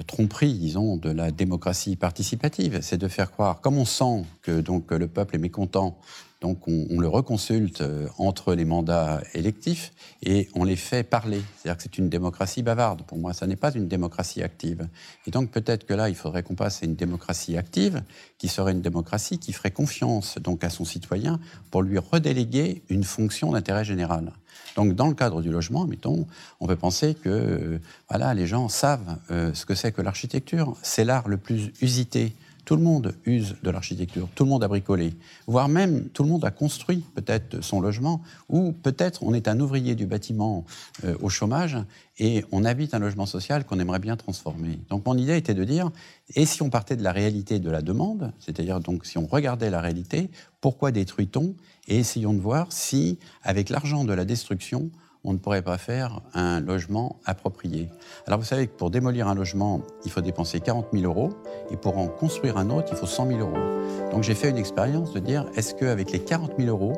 tromperie, 0.06 0.54
disons, 0.54 0.96
de 0.96 1.10
la 1.10 1.32
démocratie 1.32 1.96
participative. 1.96 2.80
C'est 2.82 2.98
de 2.98 3.08
faire 3.08 3.32
croire, 3.32 3.62
comme 3.62 3.78
on 3.78 3.86
sent 3.86 4.26
que 4.44 4.62
donc, 4.62 4.92
le 4.92 5.08
peuple 5.08 5.36
est 5.36 5.40
mécontent 5.40 5.98
donc 6.40 6.68
on, 6.68 7.00
le 7.00 7.08
reconsulte 7.08 7.82
euh, 7.82 8.08
entre 8.20 8.54
les 8.54 8.66
mandats 8.66 9.22
électifs 9.34 9.92
et 10.22 10.50
on 10.54 10.64
les 10.64 10.76
fait 10.76 11.04
parler. 11.04 11.42
C'est-à-dire 11.58 11.78
que 11.78 11.84
c'est 11.84 11.98
une 11.98 12.10
démocratie 12.10 12.62
bavarde. 12.62 13.02
Pour 13.04 13.18
moi, 13.18 13.34
ça 13.34 13.48
n'est 13.48 13.56
pas 13.56 13.74
une 13.74 13.88
démocratie 13.88 14.44
active. 14.44 14.88
Et 15.26 15.32
donc 15.32 15.50
peut-être 15.50 15.86
que 15.86 15.96
là, 15.96 16.10
il 16.10 16.16
faudrait 16.16 16.44
qu'on 16.44 16.56
passe 16.56 16.84
à 16.84 16.86
une 16.86 16.96
démocratie 16.96 17.58
active, 17.58 18.04
qui 18.38 18.50
serait 18.50 18.72
une 18.72 18.82
démocratie 18.82 19.40
qui 19.40 19.52
ferait 19.52 19.72
confiance 19.72 20.38
donc 20.38 20.64
à 20.64 20.70
son 20.70 20.86
citoyen 20.86 21.40
pour 21.72 21.82
lui 21.82 21.98
redéléguer 21.98 22.84
une 22.90 23.04
fonction 23.04 23.52
d'intérêt 23.52 23.84
général. 23.84 24.32
Donc, 24.76 24.94
dans 24.94 25.08
le 25.08 25.14
cadre 25.14 25.42
du 25.42 25.52
logement, 25.52 25.86
mettons, 25.86 26.28
on 26.60 26.68
peut 26.68 26.76
penser 26.76 27.16
que 27.16 27.30
euh, 27.30 28.34
les 28.34 28.48
gens 28.48 28.70
savent 28.70 29.18
euh, 29.32 29.54
ce 29.54 29.66
que 29.66 29.76
c'est 29.76 29.92
que 29.92 30.02
l'architecture. 30.02 30.76
C'est 30.82 31.06
l'art 31.06 31.28
le 31.28 31.38
plus 31.38 31.72
usité 31.82 32.34
tout 32.68 32.76
le 32.76 32.84
monde 32.84 33.16
use 33.26 33.56
de 33.64 33.70
l'architecture, 33.70 34.28
tout 34.36 34.44
le 34.44 34.50
monde 34.50 34.62
a 34.62 34.68
bricolé, 34.68 35.14
voire 35.48 35.70
même 35.70 36.10
tout 36.10 36.24
le 36.24 36.28
monde 36.28 36.44
a 36.44 36.52
construit 36.52 37.02
peut-être 37.16 37.64
son 37.64 37.80
logement, 37.80 38.22
ou 38.50 38.74
peut-être 38.74 39.24
on 39.24 39.34
est 39.34 39.48
un 39.48 39.58
ouvrier 39.62 39.96
du 39.96 40.06
bâtiment 40.06 40.66
euh, 41.06 41.16
au 41.22 41.30
chômage 41.30 41.78
et 42.20 42.44
on 42.52 42.66
habite 42.66 42.94
un 42.94 43.00
logement 43.00 43.26
social 43.26 43.64
qu'on 43.64 43.80
aimerait 43.80 44.00
bien 44.00 44.18
transformer. 44.18 44.82
Donc 44.90 45.06
mon 45.06 45.18
idée 45.18 45.38
était 45.38 45.54
de 45.54 45.64
dire, 45.64 45.92
et 46.36 46.46
si 46.46 46.62
on 46.62 46.70
partait 46.70 46.98
de 46.98 47.04
la 47.04 47.14
réalité 47.14 47.60
de 47.60 47.70
la 47.72 47.82
demande, 47.82 48.34
c'est-à-dire 48.38 48.82
donc 48.82 49.06
si 49.06 49.18
on 49.18 49.28
regardait 49.28 49.70
la 49.70 49.80
réalité, 49.80 50.30
pourquoi 50.60 50.92
détruit-on 50.92 51.56
Et 51.88 52.00
essayons 52.00 52.34
de 52.34 52.42
voir 52.42 52.74
si, 52.74 53.18
avec 53.44 53.70
l'argent 53.70 54.04
de 54.04 54.12
la 54.12 54.26
destruction, 54.26 54.92
on 55.28 55.34
ne 55.34 55.38
pourrait 55.38 55.62
pas 55.62 55.78
faire 55.78 56.22
un 56.34 56.62
logement 56.62 57.18
approprié. 57.26 57.90
Alors 58.26 58.40
vous 58.40 58.46
savez 58.46 58.68
que 58.68 58.72
pour 58.72 58.90
démolir 58.90 59.28
un 59.28 59.36
logement, 59.36 59.82
il 60.06 60.12
faut 60.12 60.22
dépenser 60.22 60.62
40 60.62 60.88
000 60.94 61.04
euros, 61.04 61.34
et 61.70 61.76
pour 61.76 61.98
en 61.98 62.08
construire 62.08 62.58
un 62.58 62.70
autre, 62.70 62.88
il 62.92 62.98
faut 62.98 63.06
100 63.06 63.28
000 63.28 63.40
euros. 63.42 63.58
Donc 64.12 64.24
j'ai 64.24 64.36
fait 64.36 64.50
une 64.50 64.58
expérience 64.58 65.14
de 65.14 65.20
dire, 65.20 65.46
est-ce 65.56 65.76
qu'avec 65.76 66.12
les 66.12 66.20
40 66.20 66.54
000 66.58 66.70
euros, 66.70 66.94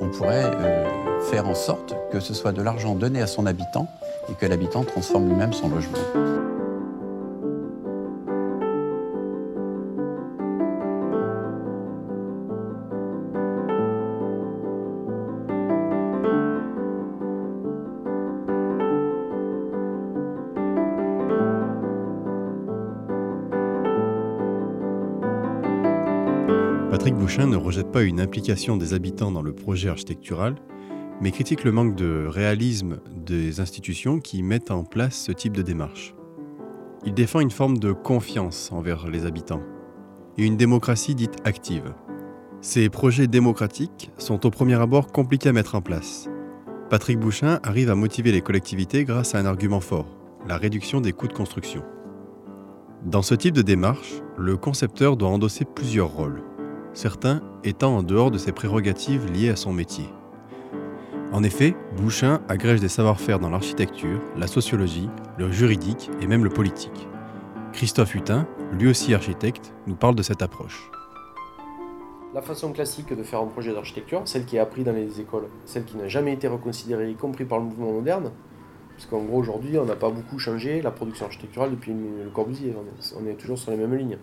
on 0.00 0.08
pourrait 0.08 0.44
euh, 0.44 1.20
faire 1.30 1.48
en 1.48 1.54
sorte 1.54 1.94
que 2.10 2.18
ce 2.18 2.34
soit 2.34 2.52
de 2.52 2.62
l'argent 2.62 2.96
donné 2.96 3.22
à 3.22 3.28
son 3.28 3.46
habitant, 3.46 3.86
et 4.28 4.34
que 4.34 4.44
l'habitant 4.44 4.82
transforme 4.82 5.28
lui-même 5.28 5.52
son 5.52 5.68
logement? 5.68 6.57
Ne 27.46 27.56
rejette 27.56 27.92
pas 27.92 28.02
une 28.02 28.20
implication 28.20 28.76
des 28.76 28.92
habitants 28.92 29.30
dans 29.30 29.42
le 29.42 29.54
projet 29.54 29.88
architectural, 29.88 30.56
mais 31.22 31.30
critique 31.30 31.64
le 31.64 31.72
manque 31.72 31.94
de 31.94 32.26
réalisme 32.28 32.98
des 33.14 33.60
institutions 33.60 34.18
qui 34.18 34.42
mettent 34.42 34.70
en 34.70 34.84
place 34.84 35.16
ce 35.16 35.32
type 35.32 35.56
de 35.56 35.62
démarche. 35.62 36.14
Il 37.06 37.14
défend 37.14 37.40
une 37.40 37.50
forme 37.50 37.78
de 37.78 37.92
confiance 37.92 38.70
envers 38.70 39.08
les 39.08 39.24
habitants 39.24 39.62
et 40.36 40.44
une 40.44 40.58
démocratie 40.58 41.14
dite 41.14 41.36
active. 41.44 41.94
Ces 42.60 42.90
projets 42.90 43.28
démocratiques 43.28 44.10
sont 44.18 44.44
au 44.44 44.50
premier 44.50 44.74
abord 44.74 45.06
compliqués 45.06 45.48
à 45.48 45.52
mettre 45.52 45.74
en 45.74 45.80
place. 45.80 46.28
Patrick 46.90 47.18
Bouchin 47.18 47.60
arrive 47.62 47.88
à 47.88 47.94
motiver 47.94 48.32
les 48.32 48.42
collectivités 48.42 49.04
grâce 49.04 49.34
à 49.34 49.38
un 49.38 49.46
argument 49.46 49.80
fort, 49.80 50.18
la 50.46 50.58
réduction 50.58 51.00
des 51.00 51.12
coûts 51.12 51.28
de 51.28 51.32
construction. 51.32 51.82
Dans 53.06 53.22
ce 53.22 53.34
type 53.34 53.54
de 53.54 53.62
démarche, 53.62 54.22
le 54.36 54.56
concepteur 54.56 55.16
doit 55.16 55.30
endosser 55.30 55.64
plusieurs 55.64 56.12
rôles 56.12 56.42
certains 56.92 57.42
étant 57.64 57.96
en 57.96 58.02
dehors 58.02 58.30
de 58.30 58.38
ses 58.38 58.52
prérogatives 58.52 59.30
liées 59.32 59.50
à 59.50 59.56
son 59.56 59.72
métier. 59.72 60.08
En 61.30 61.42
effet, 61.42 61.76
Bouchin 61.96 62.40
agrège 62.48 62.80
des 62.80 62.88
savoir-faire 62.88 63.38
dans 63.38 63.50
l'architecture, 63.50 64.20
la 64.36 64.46
sociologie, 64.46 65.10
le 65.36 65.52
juridique 65.52 66.10
et 66.20 66.26
même 66.26 66.42
le 66.42 66.50
politique. 66.50 67.06
Christophe 67.72 68.14
Hutin, 68.14 68.46
lui 68.72 68.88
aussi 68.88 69.14
architecte, 69.14 69.74
nous 69.86 69.94
parle 69.94 70.14
de 70.14 70.22
cette 70.22 70.40
approche. 70.40 70.90
La 72.34 72.42
façon 72.42 72.72
classique 72.72 73.14
de 73.14 73.22
faire 73.22 73.40
un 73.40 73.46
projet 73.46 73.72
d'architecture, 73.72 74.22
celle 74.24 74.46
qui 74.46 74.56
est 74.56 74.58
apprise 74.58 74.84
dans 74.84 74.92
les 74.92 75.20
écoles, 75.20 75.48
celle 75.66 75.84
qui 75.84 75.96
n'a 75.96 76.08
jamais 76.08 76.32
été 76.32 76.48
reconsidérée, 76.48 77.10
y 77.10 77.14
compris 77.14 77.44
par 77.44 77.58
le 77.58 77.64
mouvement 77.64 77.92
moderne, 77.92 78.30
parce 78.96 79.06
qu'en 79.06 79.22
gros 79.22 79.38
aujourd'hui 79.38 79.78
on 79.78 79.84
n'a 79.84 79.96
pas 79.96 80.10
beaucoup 80.10 80.38
changé 80.38 80.82
la 80.82 80.90
production 80.90 81.26
architecturale 81.26 81.70
depuis 81.70 81.92
le 81.92 82.30
Corbusier, 82.30 82.74
on 83.16 83.26
est 83.26 83.34
toujours 83.34 83.58
sur 83.58 83.70
les 83.70 83.76
mêmes 83.76 83.94
lignes 83.94 84.18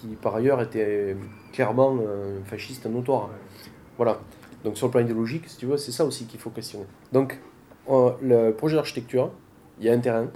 qui 0.00 0.08
par 0.08 0.36
ailleurs 0.36 0.60
était 0.60 1.16
clairement 1.52 1.98
un 1.98 2.44
fasciste 2.44 2.86
notoire. 2.86 3.30
Voilà. 3.96 4.20
Donc 4.64 4.76
sur 4.76 4.88
le 4.88 4.92
plan 4.92 5.00
idéologique, 5.00 5.48
si 5.48 5.56
tu 5.56 5.66
veux, 5.66 5.76
c'est 5.76 5.92
ça 5.92 6.04
aussi 6.04 6.26
qu'il 6.26 6.40
faut 6.40 6.50
questionner. 6.50 6.86
Donc 7.12 7.40
le 7.88 8.50
projet 8.52 8.76
d'architecture, 8.76 9.30
il 9.78 9.86
y 9.86 9.88
a 9.88 9.92
un 9.92 9.98
terrain, 9.98 10.28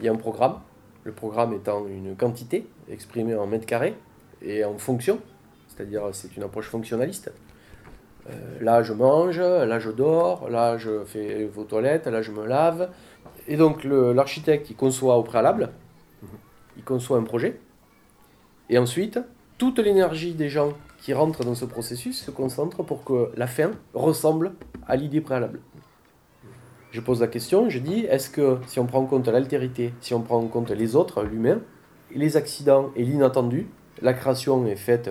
il 0.00 0.06
y 0.06 0.08
a 0.08 0.12
un 0.12 0.16
programme, 0.16 0.60
le 1.04 1.12
programme 1.12 1.52
étant 1.52 1.86
une 1.86 2.16
quantité 2.16 2.66
exprimée 2.88 3.34
en 3.34 3.46
mètres 3.46 3.66
carrés 3.66 3.94
et 4.40 4.64
en 4.64 4.78
fonction, 4.78 5.18
c'est-à-dire 5.68 6.08
c'est 6.12 6.36
une 6.36 6.42
approche 6.42 6.68
fonctionnaliste. 6.68 7.32
Euh, 8.30 8.32
là 8.60 8.82
je 8.82 8.94
mange, 8.94 9.38
là 9.38 9.78
je 9.78 9.90
dors, 9.90 10.48
là 10.48 10.78
je 10.78 11.04
fais 11.04 11.44
vos 11.44 11.64
toilettes, 11.64 12.06
là 12.06 12.22
je 12.22 12.32
me 12.32 12.46
lave. 12.46 12.90
Et 13.46 13.56
donc 13.56 13.84
l'architecte 13.84 14.70
il 14.70 14.76
conçoit 14.76 15.16
au 15.16 15.22
préalable, 15.22 15.70
il 16.76 16.84
conçoit 16.84 17.18
un 17.18 17.24
projet, 17.24 17.60
Et 18.70 18.78
ensuite, 18.78 19.18
toute 19.58 19.78
l'énergie 19.78 20.34
des 20.34 20.48
gens 20.48 20.72
qui 20.98 21.12
rentrent 21.12 21.44
dans 21.44 21.54
ce 21.54 21.64
processus 21.64 22.22
se 22.22 22.30
concentre 22.30 22.82
pour 22.82 23.04
que 23.04 23.30
la 23.36 23.46
fin 23.46 23.72
ressemble 23.92 24.54
à 24.86 24.96
l'idée 24.96 25.20
préalable. 25.20 25.60
Je 26.90 27.00
pose 27.00 27.20
la 27.20 27.26
question, 27.26 27.68
je 27.68 27.78
dis, 27.78 28.00
est-ce 28.04 28.30
que 28.30 28.58
si 28.66 28.78
on 28.78 28.86
prend 28.86 29.00
en 29.00 29.06
compte 29.06 29.28
l'altérité, 29.28 29.92
si 30.00 30.14
on 30.14 30.22
prend 30.22 30.38
en 30.38 30.46
compte 30.46 30.70
les 30.70 30.96
autres, 30.96 31.24
l'humain, 31.24 31.60
les 32.14 32.36
accidents 32.36 32.90
et 32.96 33.04
l'inattendu, 33.04 33.68
la 34.00 34.14
création 34.14 34.66
est 34.66 34.76
faite 34.76 35.10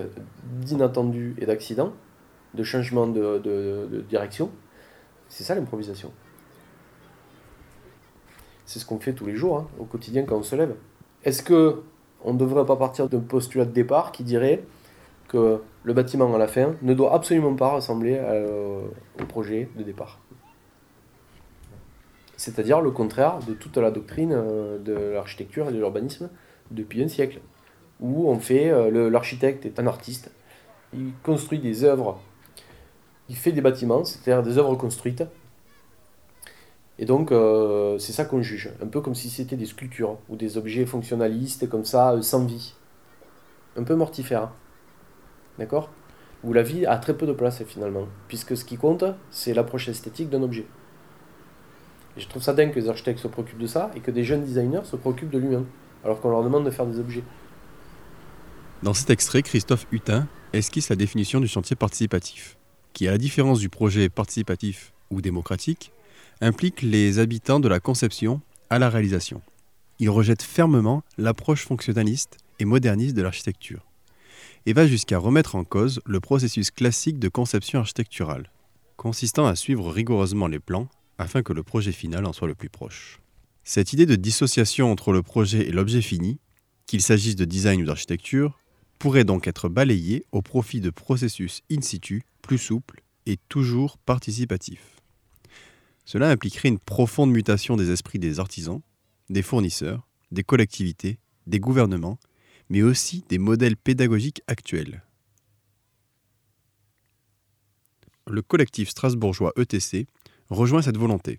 d'inattendus 0.60 1.36
et 1.38 1.46
d'accidents, 1.46 1.92
de 2.54 2.62
changements 2.62 3.06
de, 3.06 4.04
direction, 4.08 4.50
c'est 5.28 5.44
ça 5.44 5.54
l'improvisation. 5.54 6.10
C'est 8.66 8.78
ce 8.78 8.86
qu'on 8.86 8.98
fait 8.98 9.12
tous 9.12 9.26
les 9.26 9.36
jours, 9.36 9.58
hein, 9.58 9.68
au 9.78 9.84
quotidien 9.84 10.24
quand 10.24 10.38
on 10.38 10.42
se 10.42 10.56
lève. 10.56 10.74
Est-ce 11.24 11.42
que 11.42 11.82
on 12.24 12.32
ne 12.32 12.38
devrait 12.38 12.64
pas 12.64 12.76
partir 12.76 13.08
d'un 13.08 13.20
postulat 13.20 13.64
de 13.64 13.72
départ 13.72 14.12
qui 14.12 14.24
dirait 14.24 14.64
que 15.28 15.60
le 15.84 15.92
bâtiment 15.92 16.34
à 16.34 16.38
la 16.38 16.48
fin 16.48 16.74
ne 16.82 16.94
doit 16.94 17.14
absolument 17.14 17.54
pas 17.54 17.68
ressembler 17.68 18.16
euh, 18.18 18.82
au 19.20 19.24
projet 19.26 19.68
de 19.76 19.82
départ. 19.82 20.20
C'est-à-dire 22.36 22.80
le 22.80 22.90
contraire 22.90 23.38
de 23.46 23.54
toute 23.54 23.76
la 23.76 23.90
doctrine 23.90 24.32
euh, 24.32 24.78
de 24.78 24.92
l'architecture 25.14 25.68
et 25.68 25.72
de 25.72 25.78
l'urbanisme 25.78 26.30
depuis 26.70 27.02
un 27.02 27.08
siècle, 27.08 27.40
où 28.00 28.28
on 28.28 28.38
fait, 28.38 28.70
euh, 28.70 29.10
l'architecte 29.10 29.66
est 29.66 29.78
un 29.78 29.86
artiste, 29.86 30.30
il 30.92 31.12
construit 31.22 31.58
des 31.58 31.84
œuvres, 31.84 32.20
il 33.28 33.36
fait 33.36 33.52
des 33.52 33.60
bâtiments, 33.60 34.04
c'est-à-dire 34.04 34.42
des 34.42 34.58
œuvres 34.58 34.74
construites, 34.76 35.24
et 36.98 37.06
donc, 37.06 37.32
euh, 37.32 37.98
c'est 37.98 38.12
ça 38.12 38.24
qu'on 38.24 38.42
juge. 38.42 38.70
Un 38.80 38.86
peu 38.86 39.00
comme 39.00 39.14
si 39.14 39.28
c'était 39.28 39.56
des 39.56 39.66
sculptures 39.66 40.18
ou 40.28 40.36
des 40.36 40.56
objets 40.56 40.86
fonctionnalistes 40.86 41.68
comme 41.68 41.84
ça, 41.84 42.12
euh, 42.12 42.22
sans 42.22 42.44
vie. 42.44 42.74
Un 43.76 43.82
peu 43.82 43.94
mortifère. 43.94 44.42
Hein. 44.44 44.52
D'accord? 45.58 45.90
Où 46.44 46.52
la 46.52 46.62
vie 46.62 46.86
a 46.86 46.96
très 46.98 47.16
peu 47.16 47.26
de 47.26 47.32
place 47.32 47.62
finalement. 47.64 48.06
Puisque 48.28 48.56
ce 48.56 48.64
qui 48.64 48.76
compte, 48.76 49.04
c'est 49.30 49.54
l'approche 49.54 49.88
esthétique 49.88 50.30
d'un 50.30 50.42
objet. 50.42 50.66
Et 52.16 52.20
je 52.20 52.28
trouve 52.28 52.42
ça 52.42 52.52
dingue 52.52 52.72
que 52.72 52.78
les 52.78 52.88
architectes 52.88 53.18
se 53.18 53.28
préoccupent 53.28 53.58
de 53.58 53.66
ça 53.66 53.90
et 53.96 54.00
que 54.00 54.12
des 54.12 54.22
jeunes 54.22 54.44
designers 54.44 54.84
se 54.84 54.94
préoccupent 54.94 55.30
de 55.30 55.38
l'humain. 55.38 55.64
Alors 56.04 56.20
qu'on 56.20 56.30
leur 56.30 56.44
demande 56.44 56.64
de 56.64 56.70
faire 56.70 56.86
des 56.86 57.00
objets. 57.00 57.24
Dans 58.84 58.94
cet 58.94 59.10
extrait, 59.10 59.42
Christophe 59.42 59.86
Hutin 59.90 60.28
esquisse 60.52 60.90
la 60.90 60.96
définition 60.96 61.40
du 61.40 61.48
chantier 61.48 61.74
participatif, 61.74 62.56
qui, 62.92 63.08
à 63.08 63.10
la 63.10 63.18
différence 63.18 63.58
du 63.58 63.68
projet 63.68 64.10
participatif 64.10 64.92
ou 65.10 65.22
démocratique, 65.22 65.90
implique 66.40 66.82
les 66.82 67.18
habitants 67.18 67.60
de 67.60 67.68
la 67.68 67.80
conception 67.80 68.40
à 68.70 68.78
la 68.78 68.90
réalisation. 68.90 69.42
Il 69.98 70.10
rejette 70.10 70.42
fermement 70.42 71.02
l'approche 71.18 71.64
fonctionnaliste 71.64 72.38
et 72.58 72.64
moderniste 72.64 73.16
de 73.16 73.22
l'architecture 73.22 73.84
et 74.66 74.72
va 74.72 74.86
jusqu'à 74.86 75.18
remettre 75.18 75.54
en 75.54 75.64
cause 75.64 76.00
le 76.06 76.20
processus 76.20 76.70
classique 76.70 77.18
de 77.18 77.28
conception 77.28 77.80
architecturale, 77.80 78.50
consistant 78.96 79.46
à 79.46 79.56
suivre 79.56 79.90
rigoureusement 79.90 80.46
les 80.46 80.58
plans 80.58 80.88
afin 81.18 81.42
que 81.42 81.52
le 81.52 81.62
projet 81.62 81.92
final 81.92 82.26
en 82.26 82.32
soit 82.32 82.48
le 82.48 82.54
plus 82.54 82.70
proche. 82.70 83.20
Cette 83.62 83.92
idée 83.92 84.06
de 84.06 84.16
dissociation 84.16 84.90
entre 84.90 85.12
le 85.12 85.22
projet 85.22 85.68
et 85.68 85.72
l'objet 85.72 86.02
fini, 86.02 86.38
qu'il 86.86 87.02
s'agisse 87.02 87.36
de 87.36 87.44
design 87.44 87.82
ou 87.82 87.86
d'architecture, 87.86 88.58
pourrait 88.98 89.24
donc 89.24 89.46
être 89.46 89.68
balayée 89.68 90.24
au 90.32 90.42
profit 90.42 90.80
de 90.80 90.90
processus 90.90 91.62
in 91.70 91.80
situ 91.80 92.22
plus 92.42 92.58
souples 92.58 93.02
et 93.26 93.38
toujours 93.48 93.98
participatifs. 93.98 94.93
Cela 96.04 96.30
impliquerait 96.30 96.68
une 96.68 96.78
profonde 96.78 97.30
mutation 97.30 97.76
des 97.76 97.90
esprits 97.90 98.18
des 98.18 98.40
artisans, 98.40 98.80
des 99.30 99.42
fournisseurs, 99.42 100.06
des 100.30 100.44
collectivités, 100.44 101.18
des 101.46 101.60
gouvernements, 101.60 102.18
mais 102.68 102.82
aussi 102.82 103.24
des 103.28 103.38
modèles 103.38 103.76
pédagogiques 103.76 104.42
actuels. 104.46 105.02
Le 108.26 108.42
collectif 108.42 108.88
strasbourgeois 108.88 109.52
ETC 109.56 110.06
rejoint 110.48 110.82
cette 110.82 110.96
volonté. 110.96 111.36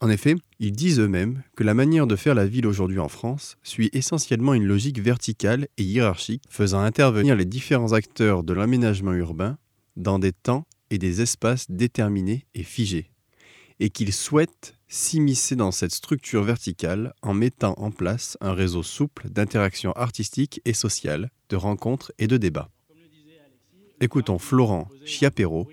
En 0.00 0.10
effet, 0.10 0.34
ils 0.58 0.72
disent 0.72 1.00
eux-mêmes 1.00 1.42
que 1.54 1.64
la 1.64 1.72
manière 1.72 2.06
de 2.06 2.16
faire 2.16 2.34
la 2.34 2.46
ville 2.46 2.66
aujourd'hui 2.66 2.98
en 2.98 3.08
France 3.08 3.56
suit 3.62 3.88
essentiellement 3.94 4.52
une 4.52 4.66
logique 4.66 5.00
verticale 5.00 5.68
et 5.78 5.84
hiérarchique, 5.84 6.42
faisant 6.50 6.80
intervenir 6.80 7.34
les 7.34 7.46
différents 7.46 7.92
acteurs 7.92 8.42
de 8.42 8.52
l'aménagement 8.52 9.14
urbain 9.14 9.56
dans 9.96 10.18
des 10.18 10.32
temps 10.32 10.66
et 10.90 10.98
des 10.98 11.22
espaces 11.22 11.70
déterminés 11.70 12.46
et 12.54 12.62
figés 12.62 13.10
et 13.80 13.90
qu'il 13.90 14.12
souhaite 14.12 14.74
s'immiscer 14.88 15.56
dans 15.56 15.70
cette 15.70 15.92
structure 15.92 16.42
verticale 16.42 17.12
en 17.22 17.34
mettant 17.34 17.74
en 17.78 17.90
place 17.90 18.38
un 18.40 18.54
réseau 18.54 18.82
souple 18.82 19.28
d'interactions 19.28 19.92
artistiques 19.92 20.60
et 20.64 20.72
sociales, 20.72 21.30
de 21.48 21.56
rencontres 21.56 22.12
et 22.18 22.26
de 22.26 22.36
débats. 22.36 22.70
Écoutons 24.00 24.38
Florent 24.38 24.88
Chiapero, 25.04 25.68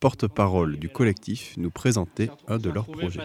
porte-parole 0.00 0.78
du 0.78 0.88
collectif, 0.88 1.54
nous 1.56 1.70
présenter 1.70 2.30
un 2.48 2.58
de 2.58 2.70
leurs 2.70 2.86
projets. 2.86 3.20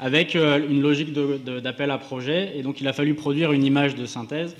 Avec 0.00 0.36
euh, 0.36 0.68
une 0.68 0.80
logique 0.80 1.12
d'appel 1.12 1.90
à 1.90 1.98
projet, 1.98 2.56
et 2.56 2.62
donc 2.62 2.80
il 2.80 2.86
a 2.86 2.92
fallu 2.92 3.14
produire 3.14 3.50
une 3.50 3.64
image 3.64 3.96
de 3.96 4.06
synthèse 4.06 4.54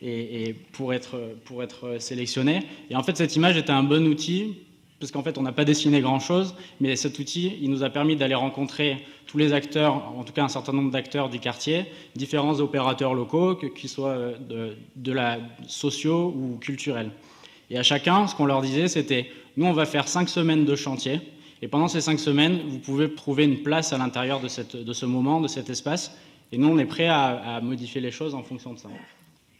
et, 0.00 0.54
pour, 0.72 0.92
être, 0.92 1.18
pour 1.44 1.62
être 1.62 1.96
sélectionné. 1.98 2.62
Et 2.90 2.96
en 2.96 3.02
fait, 3.02 3.16
cette 3.16 3.34
image 3.36 3.56
était 3.56 3.72
un 3.72 3.82
bon 3.82 4.06
outil 4.06 4.58
parce 5.04 5.12
qu'en 5.12 5.22
fait, 5.22 5.36
on 5.36 5.42
n'a 5.42 5.52
pas 5.52 5.66
dessiné 5.66 6.00
grand-chose, 6.00 6.54
mais 6.80 6.96
cet 6.96 7.18
outil, 7.18 7.58
il 7.60 7.68
nous 7.68 7.84
a 7.84 7.90
permis 7.90 8.16
d'aller 8.16 8.34
rencontrer 8.34 9.04
tous 9.26 9.36
les 9.36 9.52
acteurs, 9.52 9.96
en 10.16 10.24
tout 10.24 10.32
cas 10.32 10.44
un 10.44 10.48
certain 10.48 10.72
nombre 10.72 10.90
d'acteurs 10.90 11.28
du 11.28 11.40
quartier, 11.40 11.84
différents 12.16 12.58
opérateurs 12.60 13.12
locaux, 13.12 13.54
qu'ils 13.54 13.90
soient 13.90 14.16
euh, 14.16 14.74
de, 14.96 15.12
la 15.12 15.40
sociaux 15.66 16.34
ou 16.34 16.56
culturels. 16.56 17.10
Et 17.68 17.76
à 17.76 17.82
chacun, 17.82 18.26
ce 18.26 18.34
qu'on 18.34 18.46
leur 18.46 18.62
disait, 18.62 18.88
c'était, 18.88 19.30
nous, 19.58 19.66
on 19.66 19.74
va 19.74 19.84
faire 19.84 20.08
cinq 20.08 20.30
semaines 20.30 20.64
de 20.64 20.74
chantier, 20.74 21.20
et 21.60 21.68
pendant 21.68 21.88
ces 21.88 22.00
cinq 22.00 22.18
semaines, 22.18 22.60
vous 22.66 22.78
pouvez 22.78 23.14
trouver 23.14 23.44
une 23.44 23.62
place 23.62 23.92
à 23.92 23.98
l'intérieur 23.98 24.40
de, 24.40 24.48
ce 24.48 25.04
moment, 25.04 25.42
de 25.42 25.48
cet 25.48 25.68
espace, 25.68 26.16
et 26.50 26.56
nous, 26.56 26.68
on 26.68 26.78
est 26.78 26.86
prêt 26.86 27.08
à 27.08 27.60
modifier 27.62 28.00
les 28.00 28.10
choses 28.10 28.34
en 28.34 28.42
fonction 28.42 28.72
de 28.72 28.78
ça. 28.78 28.88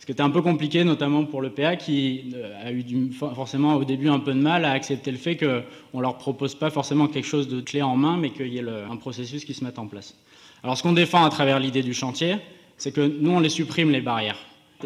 Ce 0.04 0.06
qui 0.06 0.12
était 0.12 0.20
un 0.20 0.28
peu 0.28 0.42
compliqué, 0.42 0.84
notamment 0.84 1.24
pour 1.24 1.40
le 1.40 1.48
PA, 1.48 1.76
qui 1.76 2.24
euh, 2.34 2.68
a 2.68 2.72
eu 2.72 2.84
forcément 3.10 3.76
au 3.76 3.84
début 3.84 4.10
un 4.10 4.18
peu 4.18 4.34
de 4.34 4.38
mal 4.38 4.66
à 4.66 4.72
accepter 4.72 5.10
le 5.10 5.16
fait 5.16 5.34
qu'on 5.38 5.96
ne 5.96 6.02
leur 6.02 6.18
propose 6.18 6.54
pas 6.54 6.68
forcément 6.68 7.06
quelque 7.06 7.24
chose 7.24 7.48
de 7.48 7.62
clé 7.62 7.80
en 7.80 7.96
main, 7.96 8.18
mais 8.18 8.28
qu'il 8.28 8.52
y 8.52 8.58
ait 8.58 8.68
un 8.68 8.96
processus 8.96 9.46
qui 9.46 9.54
se 9.54 9.64
mette 9.64 9.78
en 9.78 9.86
place. 9.86 10.14
Alors 10.62 10.76
ce 10.76 10.82
qu'on 10.82 10.92
défend 10.92 11.24
à 11.24 11.30
travers 11.30 11.58
l'idée 11.58 11.82
du 11.82 11.94
chantier, 11.94 12.36
c'est 12.76 12.92
que 12.92 13.00
nous, 13.00 13.30
on 13.30 13.40
les 13.40 13.48
supprime 13.48 13.92
les 13.92 14.02
barrières. 14.02 14.36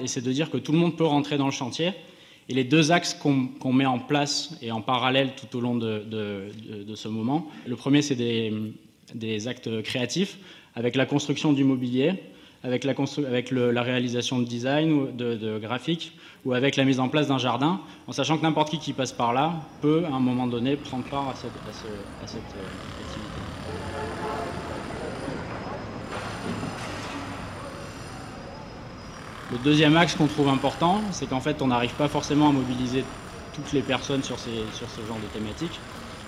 Et 0.01 0.07
c'est 0.07 0.21
de 0.21 0.31
dire 0.31 0.53
que 0.53 0.57
tout 0.57 0.71
le 0.71 0.79
monde 0.79 0.97
peut 0.97 1.05
rentrer 1.05 1.37
dans 1.37 1.47
le 1.47 1.51
chantier. 1.51 1.95
Et 2.49 2.55
les 2.55 2.63
deux 2.63 2.93
axes 2.93 3.13
qu'on 3.13 3.73
met 3.73 3.87
en 3.87 3.99
place 3.99 4.57
et 4.63 4.71
en 4.71 4.83
parallèle 4.83 5.33
tout 5.35 5.59
au 5.59 5.61
long 5.61 5.75
de, 5.75 6.95
ce 6.95 7.09
moment, 7.09 7.49
le 7.67 7.75
premier, 7.75 8.03
c'est 8.03 8.15
des 8.15 9.49
actes 9.49 9.83
créatifs, 9.83 10.39
avec 10.77 10.95
la 10.95 11.07
construction 11.07 11.53
du 11.53 11.65
mobilier, 11.65 12.15
avec 12.65 12.85
la, 12.85 13.83
réalisation 13.83 14.41
de 14.41 14.45
design 14.45 14.93
ou 14.93 15.07
de, 15.13 15.59
graphique 15.59 16.13
ou 16.45 16.53
avec 16.53 16.77
la 16.77 16.85
mise 16.85 17.01
en 17.01 17.09
place 17.09 17.29
d'un 17.29 17.39
jardin, 17.39 17.81
en 18.07 18.13
sachant 18.13 18.39
que 18.39 18.43
n'importe 18.43 18.71
qui 18.71 18.79
qui 18.79 18.93
passe 18.93 19.13
par 19.13 19.33
là 19.33 19.55
peut, 19.81 20.05
à 20.11 20.15
un 20.15 20.21
moment 20.21 20.47
donné, 20.47 20.77
prendre 20.77 21.05
part 21.05 21.29
à 21.29 21.35
cette, 21.35 21.51
euh, 21.51 22.23
activité. 22.23 22.59
Le 29.51 29.59
deuxième 29.65 29.97
axe 29.97 30.15
qu'on 30.15 30.27
trouve 30.27 30.49
important, 30.49 31.01
c'est 31.11 31.27
qu'en 31.27 31.41
fait, 31.41 31.63
on 31.63 31.69
n'arrive 31.69 31.95
pas 31.95 32.09
forcément 32.09 32.51
à 32.51 32.53
mobiliser 32.53 33.05
toutes 33.55 33.73
les 33.73 33.83
personnes 33.83 34.23
sur, 34.23 34.39
ces, 34.39 34.51
sur 34.75 34.89
ce 34.91 35.01
genre 35.07 35.19
de 35.19 35.39
thématiques. 35.39 35.81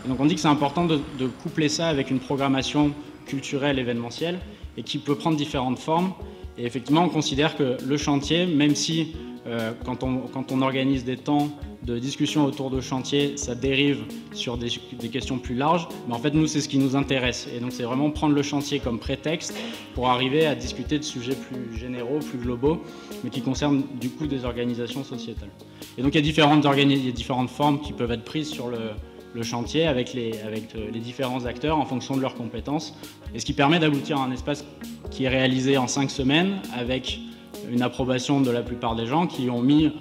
Et 0.04 0.08
donc 0.08 0.18
on 0.18 0.24
dit 0.24 0.34
que 0.34 0.40
c'est 0.40 0.48
important 0.48 0.86
de 0.86 1.26
coupler 1.42 1.68
ça 1.68 1.88
avec 1.88 2.10
une 2.10 2.18
programmation 2.18 2.92
culturelle, 3.26 3.78
événementielle, 3.78 4.40
et 4.76 4.82
qui 4.82 4.98
peut 4.98 5.14
prendre 5.14 5.36
différentes 5.36 5.78
formes. 5.78 6.12
Et 6.58 6.64
effectivement, 6.64 7.04
on 7.04 7.08
considère 7.08 7.56
que 7.56 7.76
le 7.84 7.96
chantier, 7.96 8.46
même 8.46 8.74
si 8.74 9.14
euh, 9.46 9.72
quand, 9.84 10.02
on, 10.02 10.62
organise 10.62 11.04
des 11.04 11.16
temps 11.16 11.48
de 11.82 11.98
discussion 11.98 12.44
autour 12.44 12.70
de 12.70 12.80
chantier, 12.82 13.38
ça 13.38 13.54
dérive 13.54 14.04
sur 14.32 14.58
des, 14.58 14.68
questions 15.10 15.38
plus 15.38 15.54
larges, 15.54 15.88
mais 16.06 16.14
en 16.14 16.18
fait, 16.18 16.34
nous, 16.34 16.46
c'est 16.46 16.60
ce 16.60 16.68
qui 16.68 16.76
nous 16.76 16.94
intéresse. 16.94 17.48
Et 17.56 17.58
donc, 17.58 17.72
c'est 17.72 17.84
vraiment 17.84 18.10
prendre 18.10 18.34
le 18.34 18.42
chantier 18.42 18.80
comme 18.80 18.98
prétexte 18.98 19.56
pour 19.94 20.10
arriver 20.10 20.44
à 20.44 20.54
discuter 20.54 20.98
de 20.98 21.04
sujets 21.04 21.34
plus 21.34 21.78
généraux, 21.78 22.18
plus 22.18 22.38
globaux, 22.38 22.82
mais 23.24 23.30
qui 23.30 23.40
concernent 23.40 23.82
du 23.98 24.10
coup 24.10 24.26
des 24.26 24.44
organisations 24.44 25.04
sociétales. 25.04 25.50
Et 25.96 26.02
donc, 26.02 26.14
il 26.14 26.24
y 26.24 26.28
a 26.28 27.12
différentes 27.12 27.50
formes 27.50 27.80
qui 27.80 27.94
peuvent 27.94 28.12
être 28.12 28.24
prises 28.24 28.50
sur 28.50 28.68
le, 28.68 28.78
le 29.34 29.42
chantier 29.42 29.86
avec 29.86 30.14
euh, 30.14 30.30
les 30.92 31.00
différents 31.00 31.44
acteurs 31.46 31.78
en 31.78 31.84
fonction 31.84 32.16
de 32.16 32.20
leurs 32.20 32.34
compétences, 32.34 32.96
et 33.34 33.38
ce 33.38 33.46
qui 33.46 33.52
permet 33.52 33.78
d'aboutir 33.78 34.18
à 34.18 34.24
un 34.24 34.32
espace 34.32 34.64
qui 35.10 35.24
est 35.24 35.28
réalisé 35.28 35.76
en 35.76 35.86
cinq 35.86 36.10
semaines 36.10 36.60
avec 36.76 37.20
une 37.70 37.82
approbation 37.82 38.40
de 38.40 38.50
la 38.50 38.62
plupart 38.62 38.96
des 38.96 39.06
gens 39.06 39.26
qui 39.26 39.50
ont 39.50 39.62
mis, 39.62 39.92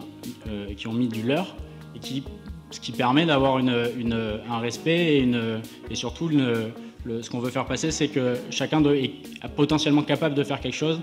euh, 0.47 0.73
qui 0.75 0.87
ont 0.87 0.93
mis 0.93 1.07
du 1.07 1.23
leur, 1.23 1.55
et 1.95 1.99
qui, 1.99 2.23
ce 2.71 2.79
qui 2.79 2.91
permet 2.91 3.25
d'avoir 3.25 3.57
un 3.57 4.59
respect 4.59 5.15
et, 5.15 5.19
une, 5.19 5.61
et 5.89 5.95
surtout 5.95 6.29
ce 6.29 7.29
qu'on 7.29 7.39
veut 7.39 7.49
faire 7.49 7.65
passer, 7.65 7.91
c'est 7.91 8.09
que 8.09 8.35
chacun 8.51 8.83
est 8.85 9.11
potentiellement 9.55 10.03
capable 10.03 10.35
de 10.35 10.43
faire 10.43 10.59
quelque 10.59 10.75
chose 10.75 11.01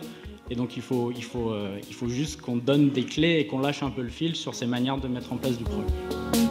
Et 0.50 0.54
donc 0.54 0.76
il 0.76 0.82
faut, 0.82 1.12
il 1.14 1.24
faut, 1.24 1.50
euh, 1.50 1.78
il 1.88 1.94
faut 1.94 2.08
juste 2.08 2.40
qu'on 2.40 2.56
donne 2.56 2.90
des 2.90 3.04
clés 3.04 3.38
et 3.40 3.46
qu'on 3.46 3.58
lâche 3.58 3.82
un 3.82 3.90
peu 3.90 4.02
le 4.02 4.08
fil 4.08 4.36
sur 4.36 4.54
ces 4.54 4.66
manières 4.66 4.98
de 4.98 5.08
mettre 5.08 5.32
en 5.32 5.36
place 5.36 5.58
du 5.58 5.64
projet. 5.64 6.45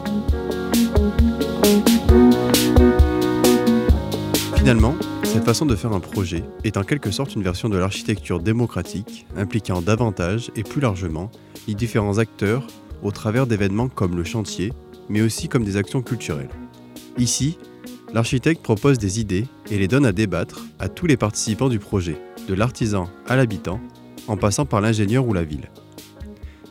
Finalement, 4.66 4.96
cette 5.22 5.44
façon 5.44 5.64
de 5.64 5.76
faire 5.76 5.92
un 5.92 6.00
projet 6.00 6.42
est 6.64 6.76
en 6.76 6.82
quelque 6.82 7.12
sorte 7.12 7.36
une 7.36 7.44
version 7.44 7.68
de 7.68 7.78
l'architecture 7.78 8.40
démocratique 8.40 9.24
impliquant 9.36 9.80
davantage 9.80 10.50
et 10.56 10.64
plus 10.64 10.80
largement 10.80 11.30
les 11.68 11.74
différents 11.76 12.18
acteurs 12.18 12.66
au 13.04 13.12
travers 13.12 13.46
d'événements 13.46 13.86
comme 13.86 14.16
le 14.16 14.24
chantier, 14.24 14.72
mais 15.08 15.20
aussi 15.20 15.46
comme 15.46 15.62
des 15.62 15.76
actions 15.76 16.02
culturelles. 16.02 16.50
Ici, 17.16 17.58
l'architecte 18.12 18.60
propose 18.60 18.98
des 18.98 19.20
idées 19.20 19.46
et 19.70 19.78
les 19.78 19.86
donne 19.86 20.04
à 20.04 20.10
débattre 20.10 20.64
à 20.80 20.88
tous 20.88 21.06
les 21.06 21.16
participants 21.16 21.68
du 21.68 21.78
projet, 21.78 22.20
de 22.48 22.54
l'artisan 22.54 23.08
à 23.28 23.36
l'habitant, 23.36 23.78
en 24.26 24.36
passant 24.36 24.66
par 24.66 24.80
l'ingénieur 24.80 25.28
ou 25.28 25.32
la 25.32 25.44
ville. 25.44 25.70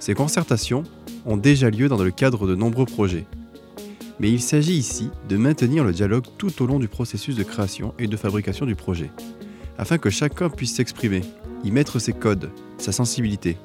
Ces 0.01 0.15
concertations 0.15 0.83
ont 1.25 1.37
déjà 1.37 1.69
lieu 1.69 1.87
dans 1.87 2.03
le 2.03 2.11
cadre 2.11 2.45
de 2.45 2.55
nombreux 2.55 2.87
projets. 2.87 3.25
Mais 4.19 4.31
il 4.31 4.41
s'agit 4.41 4.77
ici 4.77 5.09
de 5.27 5.37
maintenir 5.37 5.83
le 5.83 5.91
dialogue 5.91 6.25
tout 6.37 6.61
au 6.61 6.65
long 6.65 6.79
du 6.79 6.87
processus 6.87 7.35
de 7.35 7.43
création 7.43 7.93
et 7.99 8.07
de 8.07 8.17
fabrication 8.17 8.65
du 8.65 8.75
projet, 8.75 9.11
afin 9.77 9.97
que 9.97 10.09
chacun 10.09 10.49
puisse 10.49 10.75
s'exprimer, 10.75 11.21
y 11.63 11.71
mettre 11.71 11.99
ses 11.99 12.13
codes, 12.13 12.51
sa 12.77 12.91
sensibilité, 12.91 13.57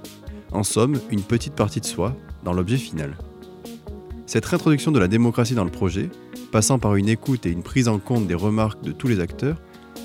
en 0.53 0.63
somme 0.63 0.99
une 1.11 1.23
petite 1.23 1.55
partie 1.55 1.81
de 1.81 1.87
soi 1.87 2.17
dans 2.45 2.53
l'objet 2.53 2.77
final. 2.77 3.17
Cette 4.27 4.47
réintroduction 4.47 4.93
de 4.93 4.99
la 4.99 5.09
démocratie 5.09 5.55
dans 5.55 5.65
le 5.65 5.71
projet, 5.71 6.09
passant 6.51 6.79
par 6.79 6.97
une 6.97 7.09
écoute 7.09 7.47
et 7.47 7.51
une 7.51 7.63
prise 7.63 7.89
en 7.89 7.99
compte 7.99 8.27
des 8.27 8.35
remarques 8.35 8.83
de 8.83 8.93
tous 8.93 9.09
les 9.09 9.21
acteurs, 9.21 9.61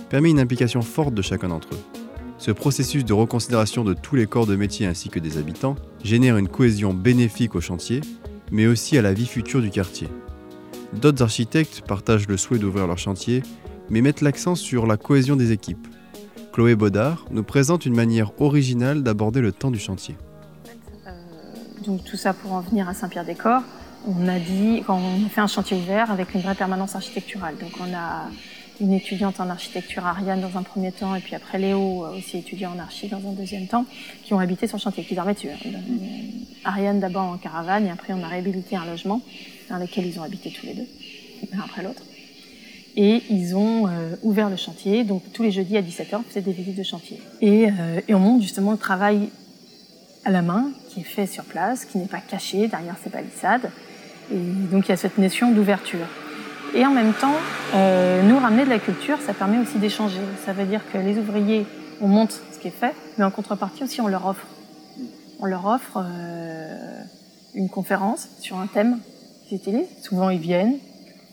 permet 0.10 0.30
une 0.30 0.40
implication 0.40 0.82
forte 0.82 1.14
de 1.14 1.22
chacun 1.22 1.50
d'entre 1.50 1.70
eux. 1.74 2.02
Ce 2.38 2.52
processus 2.52 3.06
de 3.06 3.14
reconsidération 3.14 3.84
de 3.84 3.94
tous 3.94 4.16
les 4.16 4.28
corps 4.28 4.46
de 4.46 4.56
métier 4.56 4.86
ainsi 4.86 5.10
que 5.10 5.20
des 5.20 5.38
habitants 5.38 5.76
génère 6.04 6.38
une 6.38 6.50
cohésion 6.50 6.94
bénéfique 6.94 7.56
au 7.56 7.62
chantier, 7.62 8.02
mais 8.52 8.68
aussi 8.68 8.98
à 8.98 9.02
la 9.02 9.14
vie 9.14 9.26
future 9.26 9.62
du 9.62 9.70
quartier. 9.70 10.08
D'autres 10.94 11.24
architectes 11.24 11.82
partagent 11.82 12.28
le 12.28 12.38
souhait 12.38 12.60
d'ouvrir 12.60 12.88
leur 12.88 12.98
chantier, 12.98 13.44
mais 13.90 14.02
mettent 14.02 14.22
l'accent 14.22 14.56
sur 14.56 14.88
la 14.88 14.98
cohésion 14.98 15.36
des 15.36 15.52
équipes. 15.52 15.88
Chloé 16.54 16.76
Baudard 16.76 17.26
nous 17.32 17.44
présente 17.44 17.86
une 17.86 17.96
manière 17.96 18.32
originale 18.42 19.04
d'aborder 19.04 19.42
le 19.42 19.52
temps 19.52 19.72
du 19.72 19.80
chantier. 19.80 20.16
Donc 21.86 22.04
tout 22.04 22.18
ça 22.18 22.34
pour 22.34 22.54
en 22.54 22.62
venir 22.62 22.90
à 22.90 22.94
Saint-Pierre-des-Corps, 22.94 23.62
on 24.08 24.28
a 24.28 24.40
dit, 24.40 24.84
quand 24.86 25.00
fait 25.30 25.42
un 25.42 25.48
chantier 25.48 25.78
ouvert 25.78 26.12
avec 26.12 26.34
une 26.34 26.42
vraie 26.42 26.56
permanence 26.56 26.96
architecturale. 26.96 27.56
Donc 27.60 27.72
on 27.80 27.94
a 27.94 28.30
une 28.80 28.94
étudiante 28.94 29.40
en 29.40 29.50
architecture, 29.50 30.06
Ariane, 30.06 30.42
dans 30.42 30.58
un 30.58 30.64
premier 30.64 30.92
temps, 30.92 31.16
et 31.16 31.20
puis 31.20 31.36
après 31.36 31.60
Léo, 31.60 32.06
aussi 32.16 32.38
étudiant 32.38 32.74
en 32.76 32.80
archi 32.80 33.08
dans 33.08 33.18
un 33.18 33.34
deuxième 33.34 33.68
temps, 33.68 33.86
qui 34.24 34.34
ont 34.34 34.40
habité 34.40 34.68
le 34.72 34.78
chantier, 34.78 35.04
qui 35.04 35.16
dormaient 35.16 35.34
dessus. 35.34 35.50
Ariane 36.64 37.00
d'abord 37.00 37.24
en 37.24 37.38
caravane, 37.38 37.86
et 37.86 37.92
après 37.92 38.14
on 38.14 38.24
a 38.24 38.28
réhabilité 38.28 38.76
un 38.76 38.86
logement 38.86 39.22
dans 39.70 39.78
lequel 39.78 40.06
ils 40.06 40.20
ont 40.20 40.24
habité 40.24 40.52
tous 40.52 40.66
les 40.66 40.74
deux, 40.74 40.88
l'un 41.52 41.62
après 41.64 41.84
l'autre. 41.84 42.02
Et 42.98 43.24
ils 43.30 43.56
ont 43.56 43.88
euh, 43.88 44.16
ouvert 44.24 44.50
le 44.50 44.56
chantier, 44.56 45.04
donc 45.04 45.22
tous 45.34 45.44
les 45.44 45.52
jeudis 45.52 45.76
à 45.76 45.82
17h, 45.82 46.16
on 46.16 46.24
faisait 46.24 46.42
des 46.42 46.54
visites 46.54 46.78
de 46.78 46.84
chantier. 46.84 47.20
Et, 47.42 47.68
euh, 47.68 48.02
on 48.10 48.20
montre 48.20 48.42
justement 48.42 48.72
le 48.72 48.78
travail 48.78 49.30
à 50.24 50.32
la 50.32 50.42
main, 50.42 50.72
qui 50.90 51.02
est 51.02 51.04
fait 51.04 51.28
sur 51.28 51.44
place, 51.44 51.84
qui 51.86 51.98
n'est 51.98 52.06
pas 52.06 52.22
caché 52.22 52.68
derrière 52.68 52.96
ces 53.04 53.10
palissades. 53.10 53.70
Et 54.32 54.38
donc 54.72 54.88
il 54.88 54.90
y 54.90 54.94
a 54.94 54.98
cette 54.98 55.18
notion 55.18 55.52
d'ouverture. 55.52 56.08
Et 56.74 56.86
en 56.86 56.92
même 56.92 57.14
temps, 57.14 57.36
euh, 57.76 58.24
nous 58.24 58.40
ramener 58.40 58.64
de 58.64 58.70
la 58.70 58.80
culture, 58.80 59.20
ça 59.22 59.34
permet 59.34 59.60
aussi 59.60 59.78
d'échanger. 59.78 60.22
Ça 60.46 60.54
veut 60.54 60.66
dire 60.66 60.82
que 60.92 60.98
les 60.98 61.18
ouvriers, 61.18 61.66
on 62.02 62.08
montre 62.08 62.36
ce 62.54 62.60
qui 62.60 62.70
est 62.70 62.72
fait, 62.72 62.96
mais 63.18 63.26
en 63.26 63.32
contrepartie 63.32 63.84
aussi, 63.84 64.00
on 64.00 64.08
leur 64.08 64.26
offre. 64.26 64.48
On 65.42 65.46
leur 65.46 65.66
offre 65.66 66.04
une 67.54 67.70
conférence 67.70 68.30
sur 68.40 68.58
un 68.58 68.68
thème 68.68 69.00
utilisent. 69.52 69.88
Souvent, 70.02 70.30
ils 70.30 70.40
viennent. 70.40 70.78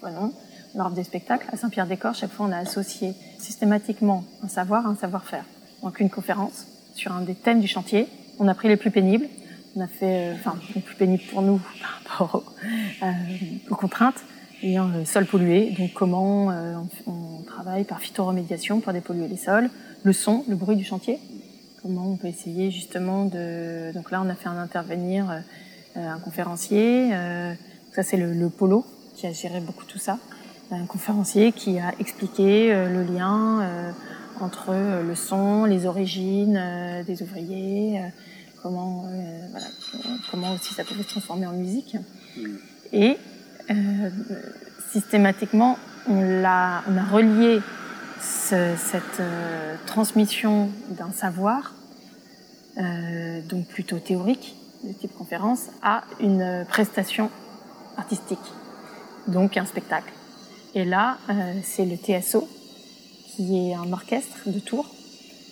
Voilà. 0.01 0.31
Offre 0.79 0.91
des 0.93 1.05
spectacles. 1.05 1.47
À 1.53 1.57
Saint-Pierre-des-Corps, 1.57 2.15
chaque 2.15 2.33
fois, 2.33 2.47
on 2.47 2.53
a 2.53 2.59
associé 2.59 3.15
systématiquement 3.39 4.25
un 4.43 4.49
savoir 4.49 4.87
à 4.87 4.91
un 4.91 4.97
savoir-faire. 4.97 5.45
Donc, 5.83 6.01
une 6.01 6.11
conférence 6.11 6.67
sur 6.95 7.13
un 7.13 7.23
des 7.23 7.35
thèmes 7.35 7.61
du 7.61 7.69
chantier. 7.69 8.09
On 8.39 8.49
a 8.49 8.55
pris 8.55 8.69
les 8.69 8.77
plus 8.77 8.91
pénibles. 8.91 9.27
On 9.77 9.81
a 9.81 9.87
fait, 9.87 10.31
euh, 10.31 10.35
enfin, 10.35 10.57
les 10.75 10.81
plus 10.81 10.97
pénibles 10.97 11.23
pour 11.31 11.43
nous 11.43 11.61
par 11.81 12.19
rapport 12.19 12.43
aux, 12.43 13.05
euh, 13.05 13.11
aux 13.71 13.77
contraintes 13.77 14.23
et 14.63 14.77
un 14.77 15.05
sol 15.05 15.27
pollué. 15.27 15.75
Donc 15.79 15.93
comment 15.95 16.51
euh, 16.51 16.75
on, 17.07 17.43
travaille 17.43 17.85
par 17.85 18.01
phytoremédiation 18.01 18.81
pour 18.81 18.93
dépolluer 18.93 19.29
les 19.29 19.37
sols, 19.37 19.69
le 20.05 20.13
son, 20.13 20.45
le 20.49 20.57
bruit 20.57 20.77
du 20.77 20.85
chantier. 20.85 21.19
Comment 21.83 22.13
on 22.13 22.17
peut 22.17 22.29
essayer 22.29 22.71
justement 22.71 23.25
de. 23.25 23.93
Donc 23.93 24.11
là, 24.11 24.23
on 24.25 24.29
a 24.29 24.35
fait 24.35 24.49
un 24.49 24.59
intervenir 24.59 25.43
euh, 25.97 26.09
un 26.09 26.19
conférencier. 26.21 27.11
Euh, 27.13 27.53
ça, 27.95 28.03
c'est 28.03 28.17
le, 28.17 28.33
le, 28.33 28.49
polo 28.49 28.85
qui 29.15 29.27
a 29.27 29.33
géré 29.33 29.61
beaucoup 29.61 29.85
tout 29.85 29.99
ça. 29.99 30.19
Un 30.71 30.87
conférencier 30.87 31.53
qui 31.53 31.79
a 31.79 31.93
expliqué 31.99 32.73
le 32.75 33.03
lien 33.03 33.93
entre 34.41 34.73
le 34.73 35.15
son, 35.15 35.67
les 35.67 35.85
origines 35.85 36.59
des 37.07 37.23
ouvriers, 37.23 38.01
comment, 38.63 39.05
voilà, 39.51 39.67
comment 40.31 40.55
aussi 40.55 40.73
ça 40.73 40.83
pouvait 40.83 41.03
se 41.03 41.11
transformer 41.11 41.47
en 41.47 41.53
musique. 41.53 41.99
Et 42.95 43.19
euh, 43.71 44.11
systématiquement, 44.91 45.79
on 46.09 46.45
a, 46.45 46.83
on 46.89 46.97
a 46.97 47.05
relié 47.05 47.61
ce, 48.21 48.75
cette 48.77 49.21
euh, 49.21 49.77
transmission 49.87 50.71
d'un 50.91 51.13
savoir, 51.13 51.75
euh, 52.79 53.41
donc 53.43 53.67
plutôt 53.69 53.99
théorique, 53.99 54.57
de 54.85 54.93
type 54.93 55.15
conférence, 55.17 55.69
à 55.83 56.03
une 56.21 56.67
prestation 56.69 57.31
artistique, 57.97 58.39
donc 59.29 59.57
un 59.57 59.67
spectacle. 59.67 60.13
Et 60.75 60.85
là, 60.85 61.19
euh, 61.29 61.53
c'est 61.63 61.85
le 61.85 61.97
TSO, 61.97 62.49
qui 63.29 63.71
est 63.71 63.75
un 63.75 63.93
orchestre 63.93 64.39
de 64.47 64.59
Tours, 64.59 64.89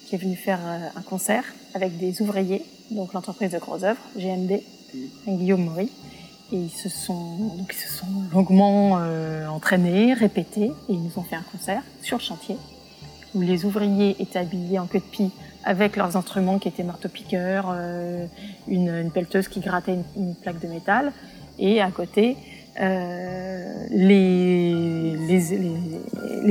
qui 0.06 0.14
est 0.14 0.18
venu 0.18 0.34
faire 0.34 0.60
euh, 0.64 0.88
un 0.96 1.02
concert 1.02 1.44
avec 1.74 1.98
des 1.98 2.22
ouvriers, 2.22 2.64
donc 2.90 3.12
l'entreprise 3.12 3.50
de 3.52 3.58
Gros 3.58 3.84
Œuvres, 3.84 4.00
GMD, 4.16 4.62
Guillaume 5.28 5.64
Maury, 5.64 5.90
et 6.52 6.56
ils 6.56 6.70
se 6.70 6.88
sont, 6.88 7.36
donc 7.36 7.70
ils 7.72 7.78
se 7.78 7.92
sont 7.92 8.06
longuement 8.32 8.98
euh, 8.98 9.46
entraînés, 9.46 10.14
répétés, 10.14 10.72
et 10.88 10.92
ils 10.92 11.02
nous 11.02 11.18
ont 11.18 11.22
fait 11.22 11.36
un 11.36 11.44
concert 11.52 11.82
sur 12.02 12.16
le 12.16 12.22
chantier, 12.22 12.56
où 13.34 13.42
les 13.42 13.66
ouvriers 13.66 14.16
étaient 14.20 14.38
habillés 14.38 14.78
en 14.78 14.86
queue 14.86 15.00
de 15.00 15.04
pie 15.04 15.30
avec 15.64 15.96
leurs 15.96 16.16
instruments 16.16 16.58
qui 16.58 16.68
étaient 16.68 16.82
marteau-piqueur, 16.82 17.76
une, 18.66 18.88
une, 18.88 19.10
pelleteuse 19.10 19.46
qui 19.46 19.60
grattait 19.60 19.98
une, 20.16 20.34
plaque 20.34 20.58
de 20.58 20.66
métal, 20.66 21.12
et 21.60 21.80
à 21.80 21.90
côté, 21.90 22.36
euh, 22.80 23.86
les, 23.90 25.16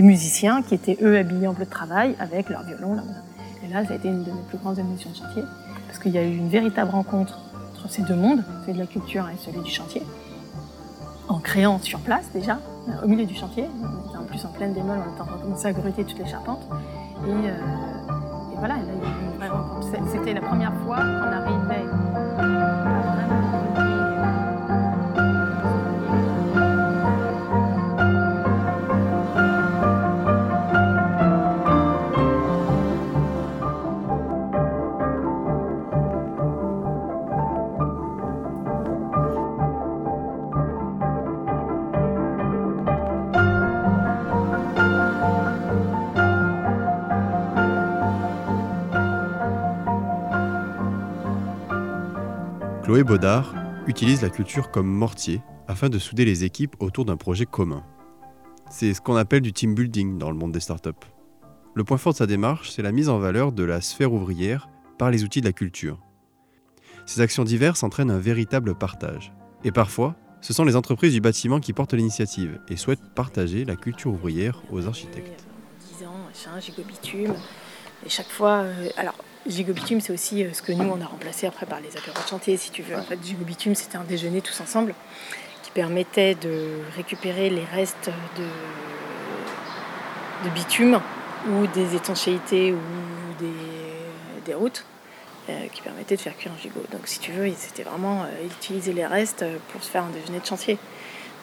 musiciens 0.02 0.62
qui 0.62 0.76
étaient 0.76 0.98
eux 1.02 1.18
habillés 1.18 1.48
en 1.48 1.54
bleu 1.54 1.66
de 1.66 1.70
travail 1.70 2.16
avec 2.20 2.50
leur 2.50 2.64
violon. 2.64 2.94
Là, 2.94 3.04
et 3.64 3.74
là, 3.74 3.86
ça 3.86 3.94
a 3.94 3.96
été 3.96 4.08
une 4.08 4.24
de 4.24 4.32
mes 4.32 4.42
plus 4.48 4.58
grandes 4.58 4.80
émotions 4.80 5.10
de 5.10 5.16
chantier, 5.16 5.44
parce 5.88 6.00
qu'il 6.00 6.14
y 6.14 6.18
a 6.18 6.24
eu 6.24 6.38
une 6.38 6.50
véritable 6.50 6.92
rencontre 6.92 7.40
entre 7.74 7.90
ces 7.90 8.04
deux 8.04 8.16
mondes, 8.16 8.44
celui 8.62 8.74
de 8.74 8.80
la 8.80 8.86
culture 8.86 9.28
et 9.30 9.38
celui 9.38 9.62
du 9.62 9.72
chantier, 9.72 10.04
en 11.28 11.40
créant 11.40 11.80
sur 11.80 12.00
place 12.00 12.30
déjà, 12.34 12.60
au 13.04 13.08
milieu 13.08 13.26
du 13.26 13.36
chantier. 13.36 13.66
En 14.18 14.24
plus 14.24 14.44
en 14.46 14.50
pleine 14.50 14.74
démol, 14.74 14.98
on 14.98 15.12
était 15.12 15.22
en 15.22 15.26
train 15.26 15.38
de 15.38 15.42
commencer 15.42 15.68
à 15.68 15.74
gruter 15.74 16.04
toutes 16.04 16.20
les 16.20 16.30
charpentes. 16.30 16.68
Et, 17.28 17.32
euh, 17.32 17.54
voilà. 18.58 18.76
C'était 20.12 20.34
la 20.34 20.42
première 20.42 20.74
fois 20.86 20.98
qu'on 20.98 21.32
arrivait 21.32 21.86
à 22.38 23.39
Chloé 52.90 53.04
Baudard 53.04 53.54
utilise 53.86 54.24
la 54.24 54.32
culture 54.32 54.72
comme 54.72 54.88
mortier 54.88 55.44
afin 55.68 55.90
de 55.90 56.00
souder 56.00 56.26
les 56.26 56.44
équipes 56.44 56.76
autour 56.80 57.06
d'un 57.06 57.18
projet 57.18 57.46
commun. 57.46 57.84
C'est 58.72 58.96
ce 58.96 59.00
qu'on 59.00 59.16
appelle 59.16 59.44
du 59.44 59.54
team 59.54 59.76
building 59.76 60.18
dans 60.18 60.32
le 60.32 60.36
monde 60.36 60.54
des 60.54 60.60
startups. 60.60 60.90
Le 61.76 61.84
point 61.84 62.00
fort 62.00 62.14
de 62.14 62.18
sa 62.18 62.26
démarche, 62.26 62.72
c'est 62.72 62.82
la 62.82 62.92
mise 62.92 63.08
en 63.08 63.20
valeur 63.20 63.52
de 63.52 63.62
la 63.62 63.80
sphère 63.82 64.12
ouvrière 64.12 64.70
par 64.98 65.12
les 65.12 65.24
outils 65.24 65.40
de 65.40 65.46
la 65.46 65.54
culture. 65.54 66.00
Ces 67.06 67.22
actions 67.22 67.44
diverses 67.44 67.84
entraînent 67.84 68.10
un 68.10 68.18
véritable 68.18 68.74
partage. 68.74 69.34
Et 69.64 69.72
parfois, 69.72 70.16
ce 70.42 70.52
sont 70.52 70.66
les 70.66 70.76
entreprises 70.76 71.14
du 71.14 71.22
bâtiment 71.22 71.60
qui 71.60 71.74
portent 71.74 71.94
l'initiative 71.94 72.60
et 72.70 72.76
souhaitent 72.76 73.14
partager 73.14 73.66
la 73.66 73.76
culture 73.76 74.12
ouvrière 74.12 74.64
aux 74.72 74.88
architectes. 74.88 75.46
10 76.00 76.08
ans. 76.08 77.36
Et 78.04 78.10
chaque 78.10 78.30
fois, 78.30 78.62
euh, 78.64 78.90
Gigobitume, 79.50 80.00
c'est 80.00 80.14
aussi 80.14 80.46
ce 80.54 80.62
que 80.62 80.72
nous, 80.72 80.86
on 80.90 81.02
a 81.02 81.06
remplacé 81.06 81.48
après 81.48 81.66
par 81.66 81.82
les 81.82 81.98
apéros 81.98 82.22
de 82.24 82.28
chantier, 82.28 82.56
si 82.58 82.70
tu 82.70 82.84
veux. 82.84 82.96
En 82.96 83.04
fait, 83.04 83.18
Gigobitume, 83.24 83.76
c'était 83.76 83.98
un 83.98 84.04
déjeuner 84.04 84.42
tous 84.42 84.60
ensemble 84.62 84.94
qui 85.64 85.72
permettait 85.72 86.36
de 86.36 86.80
récupérer 86.96 87.50
les 87.50 87.66
restes 87.66 88.12
de, 88.38 88.44
de 90.48 90.54
bitume 90.54 91.02
ou 91.48 91.68
des 91.68 91.96
étanchéités 91.96 92.72
ou 92.74 92.80
des, 93.40 93.52
des 94.46 94.54
routes 94.54 94.86
euh, 95.50 95.68
qui 95.74 95.82
permettaient 95.82 96.16
de 96.16 96.22
faire 96.22 96.38
cuire 96.38 96.52
un 96.54 96.62
gigot. 96.62 96.84
Donc 96.92 97.02
si 97.06 97.20
tu 97.20 97.32
veux, 97.32 97.52
c'était 97.58 97.84
vraiment 97.84 98.24
euh, 98.24 98.46
utiliser 98.46 98.94
les 98.94 99.06
restes 99.06 99.46
pour 99.72 99.84
se 99.84 99.90
faire 99.90 100.04
un 100.04 100.10
déjeuner 100.10 100.40
de 100.40 100.46
chantier. 100.46 100.78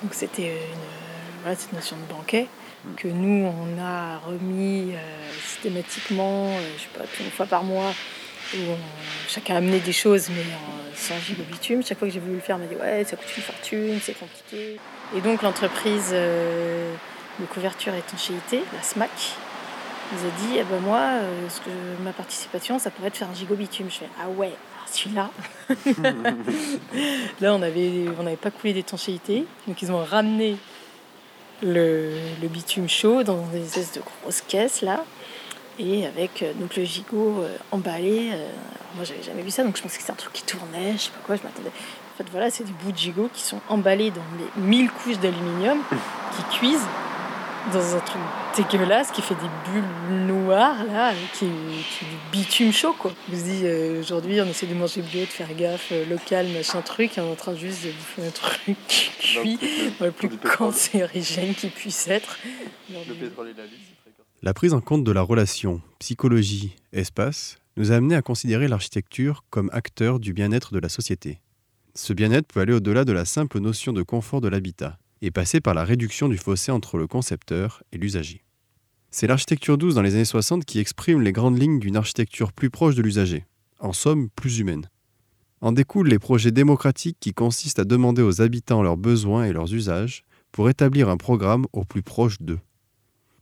Donc 0.03 0.15
c'était 0.15 0.49
une, 0.49 1.43
voilà, 1.43 1.57
cette 1.57 1.73
notion 1.73 1.97
de 1.97 2.13
banquet 2.13 2.47
que 2.97 3.09
nous, 3.09 3.47
on 3.47 3.83
a 3.83 4.19
remis 4.19 4.93
euh, 4.93 4.99
systématiquement, 5.45 6.51
je 6.77 6.83
sais 6.83 6.89
pas, 6.97 7.05
une 7.21 7.31
fois 7.31 7.47
par 7.47 7.65
mois, 7.65 7.93
où 8.55 8.59
chacun 9.29 9.55
a 9.55 9.59
amené 9.59 9.81
des 9.81 9.93
choses, 9.93 10.29
mais 10.31 10.45
sans 10.95 11.19
gigot 11.19 11.43
bitume. 11.51 11.83
Chaque 11.83 11.99
fois 11.99 12.09
que 12.09 12.15
j'ai 12.15 12.21
voulu 12.21 12.35
le 12.35 12.41
faire, 12.41 12.57
on 12.57 12.61
m'a 12.61 12.67
dit 12.67 12.77
ouais, 12.77 13.05
ça 13.05 13.17
coûte 13.17 13.37
une 13.37 13.43
fortune, 13.43 13.99
c'est 14.01 14.19
compliqué. 14.19 14.79
Et 15.17 15.21
donc 15.21 15.43
l'entreprise 15.43 16.13
de 16.13 17.47
couverture 17.47 17.95
étanchéité, 17.95 18.63
la 18.73 18.83
SMAC, 18.83 19.11
nous 20.13 20.19
a 20.19 20.31
dit, 20.47 20.59
eh 20.59 20.65
ben 20.65 20.81
moi, 20.81 20.99
euh, 20.99 21.49
ce 21.49 21.61
que, 21.61 21.71
ma 22.03 22.13
participation, 22.13 22.79
ça 22.79 22.91
pourrait 22.91 23.09
être 23.09 23.17
faire 23.17 23.29
un 23.31 23.35
gigot 23.35 23.57
bitume. 23.57 23.91
Je 23.91 23.99
fais, 23.99 24.09
ah 24.23 24.29
ouais, 24.29 24.53
celui-là. 24.91 25.31
là, 27.41 27.55
on 27.55 27.59
n'avait 27.59 28.07
on 28.19 28.27
avait 28.27 28.37
pas 28.37 28.51
coulé 28.51 28.73
d'étanchéité. 28.73 29.45
Donc, 29.67 29.83
ils 29.83 29.91
ont 29.91 30.03
ramené 30.05 30.57
le, 31.63 32.19
bitume 32.49 32.89
chaud 32.89 33.23
dans 33.23 33.43
des 33.53 33.63
espèces 33.63 33.93
de 33.93 34.01
grosses 34.01 34.41
caisses, 34.41 34.83
là. 34.83 35.05
Et 35.79 36.07
avec 36.07 36.43
euh, 36.43 36.53
donc, 36.55 36.77
le 36.77 36.85
gigot 36.85 37.43
euh, 37.43 37.57
emballé. 37.71 38.31
moi, 38.95 39.05
j'avais 39.05 39.23
jamais 39.23 39.43
vu 39.43 39.51
ça, 39.51 39.63
donc 39.63 39.77
je 39.77 39.83
pensais 39.83 39.97
que 39.97 40.03
c'était 40.03 40.13
un 40.13 40.17
truc 40.17 40.33
qui 40.33 40.43
tournait, 40.43 40.93
je 40.93 41.03
sais 41.03 41.11
pas 41.11 41.21
quoi, 41.25 41.37
je 41.37 41.43
m'attendais. 41.43 41.69
En 41.69 42.17
fait, 42.17 42.31
voilà, 42.31 42.51
c'est 42.51 42.65
des 42.65 42.73
bouts 42.73 42.93
de 42.93 42.97
gigot 42.97 43.29
qui 43.33 43.43
sont 43.43 43.61
emballés 43.69 44.11
dans 44.11 44.23
des 44.39 44.67
mille 44.67 44.91
couches 44.91 45.19
d'aluminium 45.19 45.79
qui 46.35 46.59
cuisent 46.59 46.87
dans 47.73 47.97
un 47.97 48.01
truc 48.01 48.23
dégueulasse 48.57 49.11
qui 49.11 49.23
fait 49.23 49.35
des 49.35 49.71
bulles 49.71 50.27
noires 50.27 50.85
là, 50.85 51.13
qui, 51.33 51.47
qui 51.47 52.05
est 52.05 52.09
du 52.09 52.17
bitume 52.33 52.73
chaud 52.73 52.95
quoi. 52.99 53.13
Vous 53.29 53.37
dit 53.37 53.63
euh, 53.65 54.01
aujourd'hui 54.01 54.41
on 54.41 54.47
essaie 54.47 54.67
de 54.67 54.75
manger 54.75 55.03
bio, 55.03 55.21
de 55.21 55.27
faire 55.27 55.53
gaffe, 55.55 55.89
euh, 55.93 56.07
local, 56.07 56.49
machin 56.49 56.81
truc, 56.83 57.19
et 57.19 57.21
on 57.21 57.29
est 57.29 57.33
en 57.33 57.35
train 57.35 57.55
juste 57.55 57.85
de 57.85 57.91
bouffer 57.91 58.27
un 58.27 58.31
truc 58.31 58.77
cuit 59.19 59.59
le 60.01 60.11
plus 60.11 60.29
cancérigène 60.29 61.55
qui 61.55 61.69
puisse 61.69 62.09
être. 62.09 62.39
La 64.43 64.55
prise 64.55 64.75
en 64.75 64.81
compte 64.81 65.05
de 65.05 65.13
la 65.13 65.23
relation 65.23 65.81
psychologie-espace 65.99 67.59
nous 67.77 67.93
a 67.93 67.97
amené 67.97 68.15
à 68.15 68.23
considérer 68.23 68.69
l'architecture 68.69 69.45
comme 69.51 69.71
acteur 69.73 70.21
du 70.21 70.33
bien-être 70.33 70.73
de 70.73 70.79
la 70.79 70.89
société. 70.89 71.41
Ce 71.95 72.13
bien-être 72.13 72.47
peut 72.47 72.61
aller 72.61 72.75
au-delà 72.75 73.05
de 73.05 73.13
la 73.13 73.25
simple 73.25 73.59
notion 73.59 73.93
de 73.93 74.03
confort 74.03 74.41
de 74.41 74.49
l'habitat 74.49 74.99
et 75.23 75.31
passer 75.31 75.61
par 75.61 75.75
la 75.75 75.85
réduction 75.85 76.29
du 76.29 76.39
fossé 76.39 76.73
entre 76.73 76.99
le 76.99 77.07
concepteur 77.07 77.83
et 77.93 77.99
l'usager. 77.99 78.45
C'est 79.11 79.27
l'architecture 79.27 79.79
douce 79.79 79.95
dans 79.95 80.03
les 80.03 80.15
années 80.15 80.25
60 80.25 80.65
qui 80.65 80.79
exprime 80.79 81.23
les 81.23 81.33
grandes 81.33 81.59
lignes 81.59 81.79
d'une 81.79 81.97
architecture 81.97 82.53
plus 82.53 82.71
proche 82.71 82.95
de 82.95 83.03
l'usager, 83.03 83.47
en 83.81 83.93
somme 83.93 84.29
plus 84.31 84.59
humaine. 84.59 84.89
En 85.61 85.73
découlent 85.73 86.09
les 86.09 86.19
projets 86.19 86.51
démocratiques 86.51 87.17
qui 87.19 87.33
consistent 87.33 87.79
à 87.79 87.85
demander 87.85 88.23
aux 88.23 88.43
habitants 88.43 88.83
leurs 88.83 88.99
besoins 88.99 89.45
et 89.45 89.53
leurs 89.53 89.73
usages 89.73 90.25
pour 90.53 90.69
établir 90.69 91.09
un 91.09 91.17
programme 91.17 91.67
au 91.73 91.85
plus 91.85 92.03
proche 92.03 92.41
d'eux. 92.41 92.61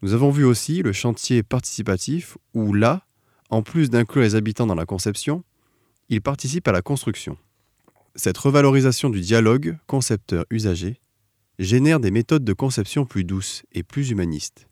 Nous 0.03 0.13
avons 0.13 0.31
vu 0.31 0.45
aussi 0.45 0.83
le 0.83 0.93
chantier 0.93 1.43
participatif 1.43 2.37
où 2.53 2.73
là, 2.73 3.07
en 3.51 3.63
plus 3.63 3.91
d'inclure 3.91 4.23
les 4.23 4.35
habitants 4.35 4.67
dans 4.67 4.75
la 4.75 4.87
conception, 4.87 5.45
ils 6.09 6.23
participent 6.23 6.69
à 6.69 6.73
la 6.73 6.83
construction. 6.83 7.37
Cette 8.15 8.39
revalorisation 8.39 9.11
du 9.11 9.21
dialogue 9.21 9.77
concepteur-usager 9.87 11.01
génère 11.59 12.01
des 12.01 12.11
méthodes 12.11 12.45
de 12.45 12.53
conception 12.53 13.05
plus 13.07 13.25
douces 13.25 13.63
et 13.73 13.83
plus 13.83 14.11
humanistes. 14.11 14.67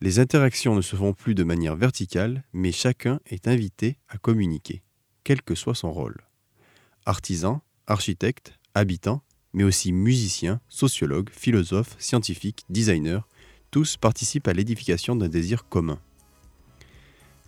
Les 0.00 0.18
interactions 0.18 0.74
ne 0.74 0.82
se 0.82 0.96
font 0.96 1.12
plus 1.12 1.34
de 1.34 1.44
manière 1.44 1.76
verticale, 1.76 2.44
mais 2.52 2.72
chacun 2.72 3.20
est 3.26 3.48
invité 3.48 3.96
à 4.08 4.18
communiquer, 4.18 4.82
quel 5.24 5.42
que 5.42 5.54
soit 5.54 5.74
son 5.74 5.92
rôle. 5.92 6.20
Artisan, 7.06 7.62
architecte, 7.86 8.54
habitant, 8.74 9.22
mais 9.52 9.64
aussi 9.64 9.92
musicien, 9.92 10.60
sociologue, 10.68 11.30
philosophe, 11.30 11.96
scientifique, 11.98 12.64
designer, 12.68 13.26
tous 13.70 13.96
participent 13.96 14.48
à 14.48 14.52
l'édification 14.52 15.16
d'un 15.16 15.28
désir 15.28 15.68
commun. 15.68 15.98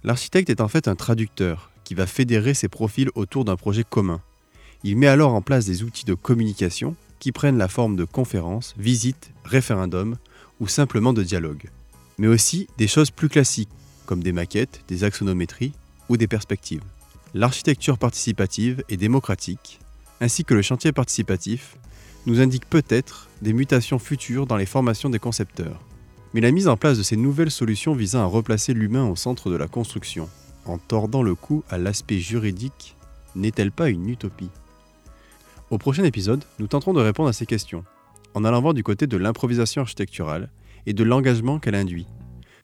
L'architecte 0.03 0.51
est 0.51 0.61
en 0.61 0.69
fait 0.69 0.89
un 0.89 0.95
traducteur 0.95 1.71
qui 1.85 1.95
va 1.95 2.07
fédérer 2.07 2.55
ses 2.55 2.69
profils 2.69 3.11
autour 3.15 3.45
d'un 3.45 3.57
projet 3.57 3.85
commun. 3.85 4.21
Il 4.83 4.97
met 4.97 5.07
alors 5.07 5.35
en 5.35 5.43
place 5.43 5.67
des 5.67 5.83
outils 5.83 6.05
de 6.05 6.15
communication 6.15 6.97
qui 7.19 7.33
prennent 7.33 7.59
la 7.59 7.69
forme 7.69 7.97
de 7.97 8.05
conférences, 8.05 8.75
visites, 8.79 9.33
référendums 9.45 10.17
ou 10.61 10.69
simplement 10.69 11.13
de 11.13 11.23
dialogues. 11.23 11.71
Mais 12.19 12.27
aussi 12.27 12.69
des 12.79 12.89
choses 12.89 13.11
plus 13.11 13.29
classiques, 13.29 13.71
comme 14.07 14.23
des 14.23 14.33
maquettes, 14.33 14.83
des 14.89 15.05
axonométries 15.05 15.73
ou 16.09 16.17
des 16.17 16.27
perspectives. 16.29 16.83
L'architecture 17.35 17.99
participative 17.99 18.83
et 18.89 18.97
démocratique, 18.97 19.81
ainsi 20.21 20.45
que 20.45 20.55
le 20.55 20.63
chantier 20.63 20.93
participatif, 20.93 21.77
nous 22.27 22.41
indiquent 22.41 22.69
peut-être 22.69 23.29
des 23.43 23.53
mutations 23.53 23.99
futures 23.99 24.47
dans 24.47 24.57
les 24.57 24.67
formations 24.67 25.11
des 25.11 25.19
concepteurs. 25.19 25.81
Mais 26.35 26.41
la 26.41 26.51
mise 26.51 26.69
en 26.69 26.77
place 26.77 26.99
de 26.99 27.03
ces 27.03 27.17
nouvelles 27.17 27.51
solutions 27.51 27.95
visant 27.95 28.21
à 28.21 28.27
replacer 28.27 28.75
l'humain 28.75 29.09
au 29.09 29.17
centre 29.17 29.51
de 29.51 29.57
la 29.57 29.69
construction, 29.69 30.29
en 30.65 30.79
tordant 30.79 31.23
le 31.23 31.35
cou 31.35 31.63
à 31.69 31.79
l'aspect 31.79 32.19
juridique, 32.19 32.97
n'est-elle 33.35 33.73
pas 33.73 33.89
une 33.89 34.09
utopie? 34.09 34.51
Au 35.71 35.79
prochain 35.79 36.05
épisode, 36.05 36.45
nous 36.59 36.69
tenterons 36.69 36.93
de 36.93 37.01
répondre 37.01 37.29
à 37.29 37.33
ces 37.33 37.47
questions, 37.47 37.85
en 38.35 38.45
allant 38.45 38.61
voir 38.61 38.75
du 38.75 38.83
côté 38.83 39.07
de 39.07 39.17
l'improvisation 39.17 39.83
architecturale 39.83 40.51
et 40.87 40.93
de 40.93 41.03
l'engagement 41.03 41.59
qu'elle 41.59 41.75
induit. 41.75 42.07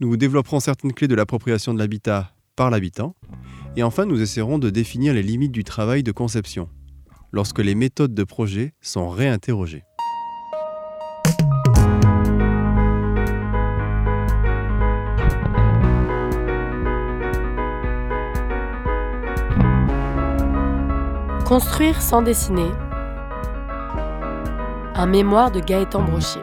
Nous 0.01 0.17
développerons 0.17 0.61
certaines 0.61 0.93
clés 0.93 1.09
de 1.09 1.15
l'appropriation 1.15 1.75
de 1.75 1.79
l'habitat 1.79 2.33
par 2.55 2.71
l'habitant, 2.71 3.17
et 3.77 3.83
enfin 3.83 4.05
nous 4.05 4.21
essaierons 4.21 4.59
de 4.59 4.71
définir 4.71 5.15
les 5.15 5.23
limites 5.23 5.53
du 5.53 5.65
travail 5.65 6.03
de 6.03 6.13
conception, 6.13 6.69
lorsque 7.33 7.59
les 7.59 7.75
méthodes 7.75 8.15
de 8.15 8.25
projet 8.25 8.75
sont 8.81 9.09
réinterrogées. 9.09 9.83
Construire 21.45 22.01
sans 22.01 22.23
dessiner 22.23 22.71
un 24.95 25.07
mémoire 25.07 25.51
de 25.51 25.61
Gaëtan 25.61 26.03
Brochier. 26.03 26.43